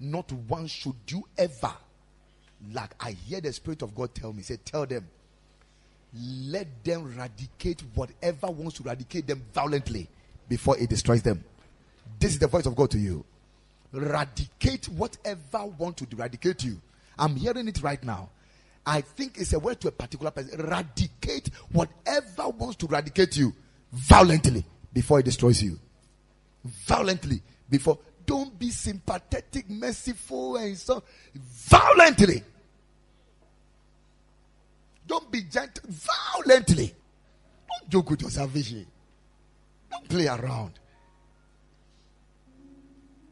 Not 0.00 0.30
once 0.32 0.70
should 0.70 0.94
you 1.08 1.24
ever 1.36 1.72
lack. 2.72 2.94
I 3.00 3.12
hear 3.12 3.40
the 3.40 3.52
Spirit 3.52 3.82
of 3.82 3.94
God 3.94 4.14
tell 4.14 4.32
me, 4.32 4.42
say, 4.42 4.58
tell 4.64 4.86
them 4.86 5.06
let 6.14 6.66
them 6.84 7.12
eradicate 7.12 7.82
whatever 7.94 8.48
wants 8.48 8.76
to 8.76 8.82
eradicate 8.82 9.26
them 9.26 9.42
violently 9.52 10.08
before 10.48 10.78
it 10.78 10.88
destroys 10.88 11.22
them. 11.22 11.44
This 12.18 12.32
is 12.32 12.38
the 12.38 12.46
voice 12.46 12.66
of 12.66 12.74
God 12.74 12.90
to 12.92 12.98
you. 12.98 13.24
Eradicate 13.92 14.86
whatever 14.88 15.66
wants 15.78 16.02
to 16.02 16.16
eradicate 16.16 16.64
you. 16.64 16.80
I'm 17.18 17.36
hearing 17.36 17.68
it 17.68 17.82
right 17.82 18.02
now. 18.02 18.30
I 18.86 19.02
think 19.02 19.38
it's 19.38 19.52
a 19.52 19.58
word 19.58 19.80
to 19.82 19.88
a 19.88 19.92
particular 19.92 20.30
person. 20.30 20.58
Eradicate 20.60 21.50
whatever 21.72 22.48
wants 22.48 22.76
to 22.76 22.86
eradicate 22.86 23.36
you 23.36 23.54
violently 23.92 24.64
before 24.92 25.20
it 25.20 25.24
destroys 25.24 25.62
you. 25.62 25.78
Violently 26.64 27.42
before. 27.68 27.98
Don't 28.24 28.58
be 28.58 28.70
sympathetic, 28.70 29.68
merciful, 29.70 30.56
and 30.56 30.76
so 30.76 31.02
violently. 31.34 32.42
Don't 35.08 35.30
be 35.32 35.42
gentle 35.42 35.82
violently. 35.88 36.94
Don't 37.68 37.90
joke 37.90 38.10
with 38.10 38.20
your 38.20 38.30
salvation. 38.30 38.86
Don't 39.90 40.08
play 40.08 40.28
around. 40.28 40.78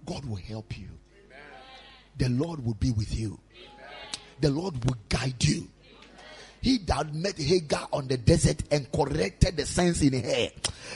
God 0.07 0.25
will 0.25 0.37
help 0.37 0.77
you. 0.79 0.89
Amen. 1.27 1.39
The 2.17 2.29
Lord 2.31 2.65
will 2.65 2.75
be 2.75 2.91
with 2.93 3.15
you. 3.15 3.39
Amen. 3.53 3.95
The 4.41 4.51
Lord 4.51 4.85
will 4.85 4.97
guide 5.09 5.45
you. 5.45 5.69
He 6.63 6.79
that 6.79 7.15
met 7.15 7.37
Hagar 7.37 7.87
on 7.93 8.09
the 8.09 8.17
desert 8.17 8.63
and 8.71 8.91
corrected 8.91 9.57
the 9.57 9.67
sense 9.67 10.03
in 10.03 10.15
her. 10.15 10.49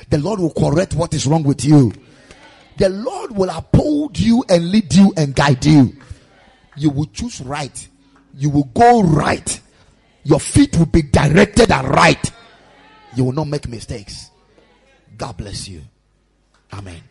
The 0.08 0.18
Lord 0.18 0.40
will 0.40 0.52
correct 0.52 0.94
what 0.94 1.12
is 1.12 1.26
wrong 1.26 1.42
with 1.42 1.64
you. 1.64 1.92
The 2.78 2.88
Lord 2.88 3.32
will 3.36 3.50
uphold 3.50 4.18
you 4.18 4.42
and 4.48 4.70
lead 4.70 4.94
you 4.94 5.12
and 5.16 5.34
guide 5.34 5.64
you. 5.64 5.94
You 6.76 6.90
will 6.90 7.06
choose 7.06 7.40
right. 7.42 7.86
You 8.34 8.48
will 8.48 8.64
go 8.64 9.02
right. 9.02 9.60
Your 10.24 10.40
feet 10.40 10.76
will 10.78 10.86
be 10.86 11.02
directed 11.02 11.70
and 11.70 11.88
right. 11.88 12.30
You 13.16 13.24
will 13.24 13.32
not 13.32 13.48
make 13.48 13.68
mistakes. 13.68 14.30
God 15.16 15.36
bless 15.36 15.68
you. 15.68 15.82
Amen. 16.72 17.02